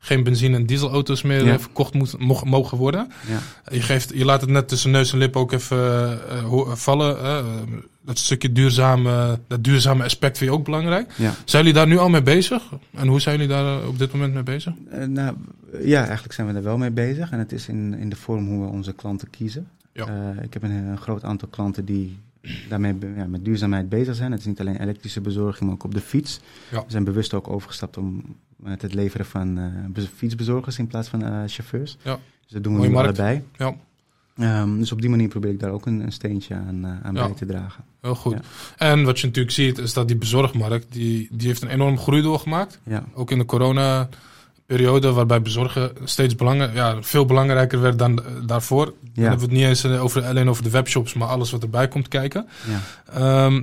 [0.03, 1.53] geen benzine- en dieselauto's meer Ja.
[1.53, 3.11] eh, verkocht moet, mo- mogen worden.
[3.27, 3.39] Ja,
[3.75, 7.17] Je, geeft, je laat het net tussen neus en lip ook even eh, eh, vallen.
[8.05, 11.13] dat stukje duurzame, dat duurzame aspect vind je ook belangrijk.
[11.17, 11.33] ja.
[11.45, 12.63] Zijn jullie daar nu al mee bezig?
[12.95, 14.73] En hoe zijn jullie daar op dit moment mee bezig?
[15.07, 15.35] Nou,
[15.83, 17.31] ja, eigenlijk zijn we er wel mee bezig.
[17.31, 19.67] En het is in, in de vorm hoe we onze klanten kiezen.
[20.41, 22.17] Ik heb een, een groot aantal klanten die
[22.69, 22.93] daarmee
[23.27, 24.31] met duurzaamheid bezig zijn.
[24.31, 26.39] Het is niet alleen elektrische bezorging, maar ook op de fiets.
[26.69, 28.23] We zijn bewust ook overgestapt om
[28.63, 31.97] met het leveren van eh, bez- fietsbezorgers in plaats van eh, chauffeurs.
[32.03, 32.13] Ja.
[32.43, 33.19] Dus dat doen we Mooie nu markt.
[33.19, 33.43] allebei.
[33.57, 33.75] Ja.
[34.37, 37.15] Ehm, dus op die manier probeer ik daar ook een, een steentje aan, eh, aan
[37.15, 37.25] Ja.
[37.25, 37.83] bij te dragen.
[38.01, 38.33] Heel goed.
[38.33, 38.87] Ja.
[38.87, 42.21] En wat je natuurlijk ziet is dat die bezorgmarkt, die, die heeft een enorme groei
[42.21, 42.79] doorgemaakt.
[42.83, 44.17] Ja, Ook in de corona-periode
[44.65, 48.85] periode waarbij bezorgen steeds belangrijk, ja, veel belangrijker werd dan daarvoor.
[48.85, 51.87] Dan hebben we het niet eens over, alleen over de webshops, maar alles wat erbij
[51.87, 52.47] komt kijken.
[52.67, 52.79] Ja.
[53.13, 53.61] Ehm,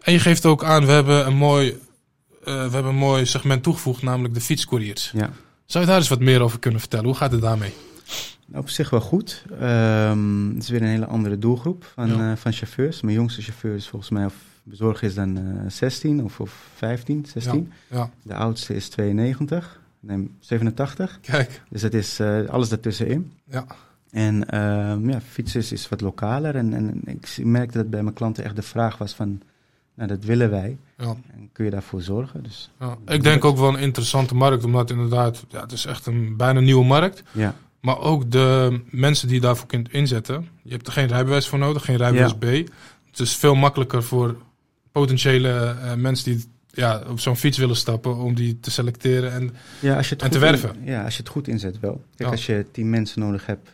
[0.00, 1.78] en je geeft ook aan, we hebben een mooi,
[2.44, 5.10] we hebben een mooi segment toegevoegd, namelijk de fietscouriers.
[5.14, 5.30] ja.
[5.66, 7.06] Zou je daar eens wat meer over kunnen vertellen?
[7.06, 7.72] Hoe gaat het daarmee?
[8.46, 9.44] Nou, Op zich wel goed.
[9.60, 12.30] Ehm, het is weer een hele andere doelgroep van, Ja.
[12.30, 13.00] eh, van chauffeurs.
[13.00, 17.26] Mijn jongste chauffeur is volgens mij, of bezorger is dan eh 16 of, of 15,
[17.28, 17.72] 16.
[17.90, 21.18] Ja, De oudste is 92, nee, 87.
[21.20, 21.62] kijk.
[21.70, 23.32] Dus dat is eh, alles daartussenin.
[23.50, 23.64] Ja,
[24.10, 26.56] En ehm, ja, fietsen is, is wat lokaler.
[26.56, 29.40] En, en ik merkte dat bij mijn klanten echt de vraag was van,
[29.94, 30.76] nou dat willen wij.
[30.98, 31.16] ja.
[31.34, 32.42] En kun je daarvoor zorgen?
[32.42, 32.96] Dus ja.
[33.06, 36.60] Ik denk ook wel een interessante markt, omdat inderdaad, ja, het is echt een bijna
[36.60, 37.22] nieuwe markt.
[37.32, 40.48] ja, Maar ook de mensen die je daarvoor kunt inzetten.
[40.62, 42.34] Je hebt er geen rijbewijs voor nodig, geen rijbewijs.
[42.34, 42.70] B.
[43.10, 44.36] Het is veel makkelijker voor
[44.92, 45.48] potentiële
[45.82, 49.32] eh, mensen die ja, op zo'n fiets willen stappen, om die te selecteren.
[49.32, 50.74] En ja, als je het En te werven.
[50.74, 52.04] In, ja, als je het goed inzet wel.
[52.16, 53.68] Kijk, als je tien mensen nodig hebt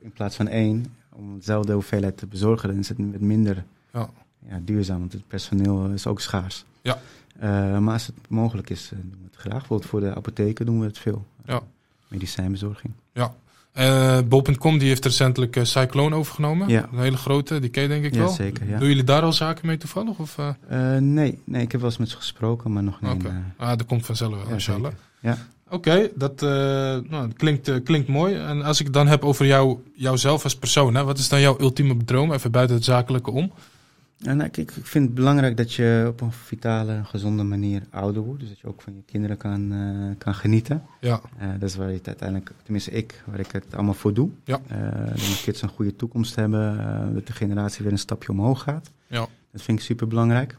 [0.00, 4.10] in plaats van één, om dezelfde hoeveelheid te bezorgen, dan is het wat minder Ja.
[4.48, 6.64] Ja, duurzaam, want het personeel is ook schaars.
[6.82, 6.98] Ja.
[7.38, 9.58] Eh, maar als het mogelijk is, eh, doen we het graag.
[9.58, 11.26] Bijvoorbeeld voor de apotheken doen we het veel.
[11.46, 11.60] Ja.
[12.08, 12.92] Medicijnbezorging.
[13.72, 16.68] eh Bol.com die heeft recentelijk eh, Cyclone overgenomen.
[16.68, 16.88] Ja.
[16.92, 18.28] Een hele grote, die ken je denk ik Ja, wel.
[18.28, 18.78] zeker, ja.
[18.78, 20.18] Doen jullie daar al zaken mee toevallig?
[20.18, 20.48] Of, eh?
[20.96, 23.10] Eh, nee, nee, ik heb wel eens met ze gesproken, maar nog niet.
[23.12, 23.28] Oké.
[23.56, 24.92] eh, Ah, dat komt vanzelf wel, ja, inshallah.
[25.20, 25.38] Ja.
[25.70, 28.34] Oké, dat, eh, nou, dat klinkt, eh, klinkt mooi.
[28.34, 31.40] En als ik het dan heb over jou, jouzelf als persoon, hè, wat is dan
[31.40, 32.32] jouw ultieme droom?
[32.32, 33.52] Even buiten het zakelijke om.
[34.24, 38.22] En nou, ik, ik vind het belangrijk dat je op een vitale, gezonde manier ouder
[38.22, 38.40] wordt.
[38.40, 40.82] Dus dat je ook van je kinderen kan, eh, kan genieten.
[41.00, 44.14] Ja, Eh, dat is waar je het uiteindelijk, tenminste ik, waar ik het allemaal voor
[44.14, 44.30] doe.
[44.44, 44.60] Ja.
[44.68, 46.76] Eh, dat mijn kids een goede toekomst hebben,
[47.14, 48.90] dat de generatie weer een stapje omhoog gaat.
[49.06, 49.26] Ja.
[49.50, 50.56] Dat vind ik super belangrijk.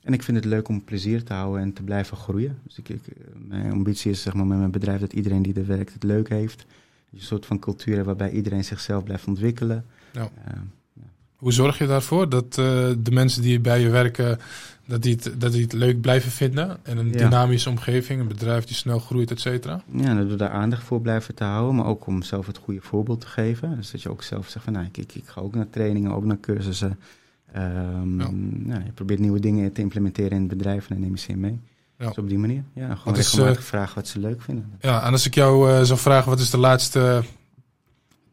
[0.00, 2.58] en ik vind het leuk om plezier te houden en te blijven groeien.
[2.66, 3.02] Dus ik, ik,
[3.48, 6.28] mijn ambitie is zeg maar, met mijn bedrijf dat iedereen die er werkt het leuk
[6.28, 6.66] heeft.
[7.12, 9.84] Een soort van cultuur waarbij iedereen zichzelf blijft ontwikkelen.
[10.12, 10.30] Ja.
[11.40, 12.54] Hoe zorg je daarvoor dat eh,
[12.98, 14.38] de mensen die bij je werken,
[14.86, 16.78] dat die, het, dat die het leuk blijven vinden?
[16.82, 17.12] En een Ja.
[17.28, 19.82] dynamische omgeving, een bedrijf die snel groeit, et cetera?
[19.92, 22.80] Ja, dat we daar aandacht voor blijven te houden, maar ook om zelf het goede
[22.80, 23.76] voorbeeld te geven.
[23.76, 26.24] Dus dat je ook zelf zegt van, nou, ik, ik, ga ook naar trainingen, ook
[26.24, 26.98] naar cursussen.
[27.52, 28.30] Ehm, Ja.
[28.52, 31.36] nou, je probeert nieuwe dingen te implementeren in het bedrijf en dan neem je ze
[31.36, 31.60] mee.
[31.98, 32.06] Ja.
[32.06, 34.70] Dus op die manier, ja, gewoon Wat is, regelmatig eh, vragen wat ze leuk vinden.
[34.80, 37.22] Ja, en als ik jou eh, zou vragen, wat is de laatste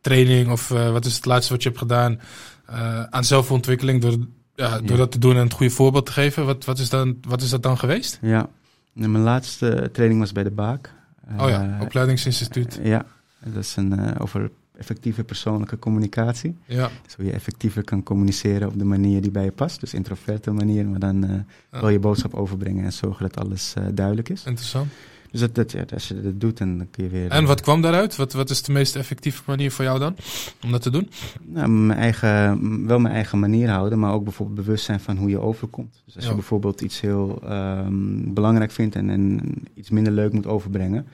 [0.02, 2.20] training of wat is het laatste wat je hebt gedaan
[2.68, 4.16] eh, aan zelfontwikkeling door,
[4.56, 4.96] ja, door Ja.
[4.96, 6.46] dat te doen en het goede voorbeeld te geven?
[6.46, 8.20] Wat, wat, is, dan, wat is dat dan geweest?
[8.22, 8.50] Ja,
[8.96, 10.94] en mijn laatste training was bij de Baak.
[11.40, 12.80] oh ja, Eh, opleidingsinstituut.
[12.84, 13.06] Ja,
[13.46, 16.56] dat is een, eh, over effectieve persoonlijke communicatie.
[16.66, 19.80] Ja, Dus hoe je effectiever kan communiceren op de manier die bij je past.
[19.80, 23.84] Dus introverte manier, maar dan eh, wel je boodschap overbrengen en zorgen dat alles eh,
[23.94, 24.44] duidelijk is.
[24.44, 24.92] interessant.
[25.32, 27.30] Dus dat, dat, ja, als je dat doet, dan kun je weer...
[27.32, 28.16] En wat kwam daaruit?
[28.16, 30.16] Wat, wat is de meest effectieve manier voor jou dan
[30.64, 31.10] om dat te doen?
[31.44, 35.30] Nou, mijn eigen, wel mijn eigen manier houden, maar ook bijvoorbeeld bewust zijn van hoe
[35.30, 36.02] je overkomt.
[36.06, 36.30] Dus als Ja.
[36.30, 39.42] je bijvoorbeeld iets heel ehm, belangrijk vindt en, en
[39.74, 41.08] iets minder leuk moet overbrengen,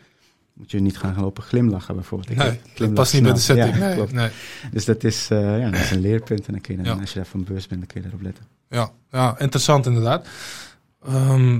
[0.53, 2.29] moet je niet gaan lopen glimlachen bijvoorbeeld.
[2.31, 3.77] Ik Nee, dat past niet bij de setting.
[3.77, 4.29] Ja, nee.
[4.71, 6.99] Dus dat is, eh, ja, dat is een leerpunt en dan kun je dan, Ja.
[7.01, 8.45] als je daarvan bewust bent, dan kun je daarop letten.
[8.69, 10.27] Ja, ja, interessant inderdaad.
[11.05, 11.59] Ehm,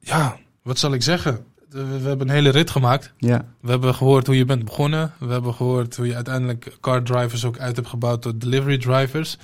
[0.00, 1.44] ja, wat zal ik zeggen?
[1.70, 3.12] We, hebben een hele rit gemaakt.
[3.18, 5.12] Ja, We hebben gehoord hoe je bent begonnen.
[5.18, 9.36] We hebben gehoord hoe je uiteindelijk car drivers ook uit hebt gebouwd tot delivery drivers.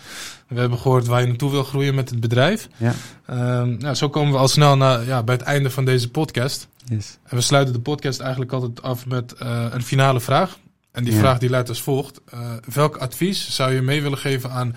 [0.48, 2.68] We hebben gehoord waar je naartoe wil groeien met het bedrijf.
[2.76, 2.94] ja,
[3.26, 6.68] Ehm, nou, zo komen we al snel naar, ja, bij het einde van deze podcast.
[6.84, 7.18] yes.
[7.24, 10.58] En we sluiten de podcast eigenlijk altijd af met eh, een finale vraag.
[10.92, 11.18] En die Ja.
[11.18, 12.20] vraag die luidt als volgt.
[12.30, 14.76] Eh, welk advies zou je mee willen geven aan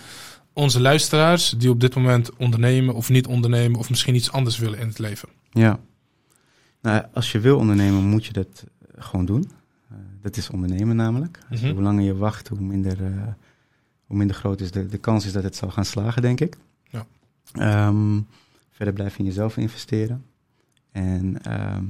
[0.54, 4.80] onze luisteraars die op dit moment ondernemen of niet ondernemen of misschien iets anders willen
[4.80, 5.30] in het leven?
[5.52, 5.80] Ja.
[6.82, 9.52] Nou, als je wil ondernemen, moet je dat eh, gewoon doen.
[9.90, 11.40] Eh, dat is ondernemen namelijk.
[11.50, 11.72] Mhm.
[11.72, 13.28] Hoe langer je wacht, hoe minder, eh,
[14.06, 16.58] hoe minder groot is de, de kans is dat het zal gaan slagen, denk ik.
[16.84, 17.06] Ja.
[17.52, 18.22] Ehm,
[18.72, 20.26] verder blijf je in jezelf investeren.
[20.92, 21.86] En ehm,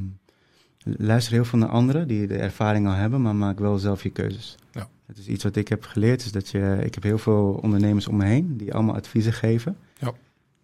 [0.84, 4.10] luister heel veel naar anderen die de ervaring al hebben, maar maak wel zelf je
[4.10, 4.56] keuzes.
[4.72, 4.90] Ja.
[5.06, 8.08] Het is iets wat ik heb geleerd, is dat je, ik heb heel veel ondernemers
[8.08, 9.78] om me heen die allemaal adviezen geven.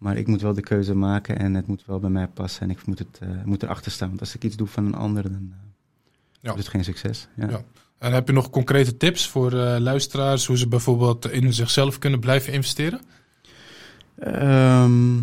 [0.06, 2.70] Maar ik moet wel de keuze maken en het moet wel bij mij passen en
[2.70, 4.08] ik moet, het, eh, moet erachter staan.
[4.08, 5.58] Want als ik iets doe van een ander, dan eh,
[6.30, 6.38] Ja.
[6.40, 7.28] wordt het geen succes.
[7.36, 7.48] Ja.
[7.48, 7.60] Ja.
[7.98, 12.20] En heb je nog concrete tips voor eh, luisteraars hoe ze bijvoorbeeld in zichzelf kunnen
[12.20, 13.00] blijven investeren?
[14.18, 15.14] Ehm,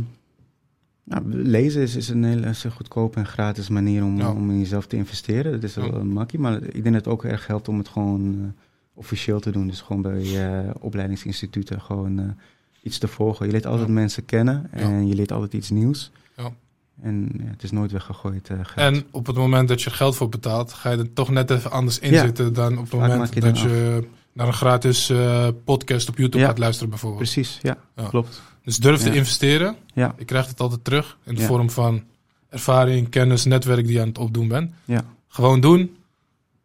[1.03, 4.31] nou, lezen is, is een hele is een goedkope en gratis manier om, Ja.
[4.31, 5.51] om in jezelf te investeren.
[5.51, 5.93] Dat is wel Ja.
[5.93, 8.53] een makkie, maar ik denk dat het ook erg helpt om het gewoon
[8.93, 9.67] officieel te doen.
[9.67, 12.35] Dus gewoon bij opleidingsinstituten gewoon
[12.83, 13.45] iets te volgen.
[13.45, 13.93] Je leert altijd Ja.
[13.93, 16.11] mensen kennen en je leert altijd iets nieuws.
[16.37, 16.51] Ja.
[17.01, 18.95] En het is nooit weggegooid uh, geld.
[18.95, 21.71] En op het moment dat je geld voor betaalt, ga je er toch net even
[21.71, 25.47] anders in zitten dan op het Vaak moment je dat je naar een gratis eh,
[25.63, 27.21] podcast op YouTube gaat luisteren bijvoorbeeld.
[27.23, 27.77] Precies, ja,
[28.09, 28.41] klopt.
[28.63, 29.75] Dus durf te investeren.
[29.93, 32.03] Ja, Je krijgt het altijd terug in de vorm van
[32.49, 34.71] ervaring, kennis, netwerk die je aan het opdoen bent.
[34.85, 35.95] ja, Gewoon doen.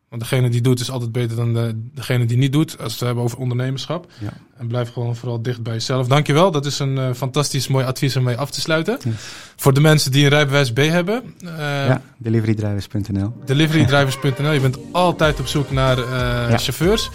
[0.09, 2.71] Want degene die doet is altijd beter dan de, degene die niet doet.
[2.71, 4.07] Als we het hebben over ondernemerschap.
[4.19, 4.33] ja.
[4.59, 6.07] En blijf gewoon vooral dicht bij jezelf.
[6.07, 6.51] Dankjewel.
[6.51, 8.99] Dat is een eh, fantastisch mooi advies om mee af te sluiten.
[9.05, 9.15] Yes.
[9.57, 11.23] Voor de mensen die een rijbewijs B hebben.
[11.45, 11.49] eh,
[11.87, 12.03] ja.
[12.17, 13.33] Deliverydrivers.nl.
[13.45, 14.53] Deliverydrivers.nl.
[14.53, 16.05] Je bent altijd op zoek naar eh,
[16.51, 16.59] Ja.
[16.59, 17.11] chauffeurs.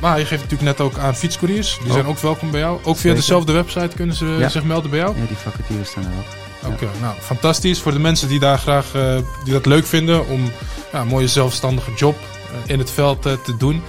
[0.00, 1.76] Maar je geeft natuurlijk net ook aan fietscouriers.
[1.78, 1.92] Die Ook.
[1.92, 2.76] zijn ook welkom bij jou.
[2.78, 3.16] Ook via Zeker.
[3.16, 4.48] dezelfde website kunnen ze Ja.
[4.48, 5.16] zich melden bij jou.
[5.20, 6.24] Ja, die vacatures staan erop.
[6.30, 6.45] Ja.
[6.64, 7.80] Oké, nou fantastisch.
[7.80, 10.52] Voor de mensen die daar graag eh, die dat leuk vinden om
[10.92, 13.82] ja, een mooie zelfstandige job eh, in het veld eh, te doen.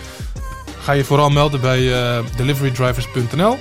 [0.81, 1.91] Ga je vooral melden bij
[2.35, 3.57] deliverydrivers.nl.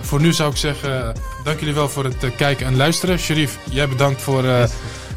[0.00, 1.14] Voor nu zou ik zeggen,
[1.44, 3.18] dank jullie wel voor het kijken en luisteren.
[3.18, 4.70] Sharif, jij bedankt voor, Yes.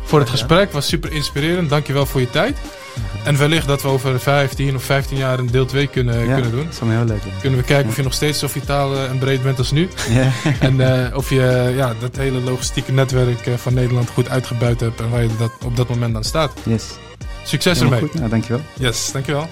[0.03, 0.71] voor het gesprek.
[0.71, 1.69] Was super inspirerend.
[1.69, 2.57] Dank je wel voor je tijd.
[3.23, 6.51] En wellicht dat we over 15 of 15 jaar een deel 2 kunnen, ja, kunnen
[6.51, 6.65] doen.
[6.65, 7.21] dat zou me heel leuk.
[7.41, 9.89] Kunnen we kijken of je nog steeds zo vitaal eh, en breed bent als nu.
[10.09, 10.31] Ja.
[10.59, 14.99] En eh, of je eh, ja, dat hele logistieke netwerk van Nederland goed uitgebuit hebt
[14.99, 16.51] en waar je dat op dat moment aan staat.
[16.63, 16.85] Yes.
[17.43, 17.99] Succes ermee.
[17.99, 18.13] goed.
[18.13, 18.61] Nou, dankjewel.
[18.79, 19.47] Yes, dankjewel.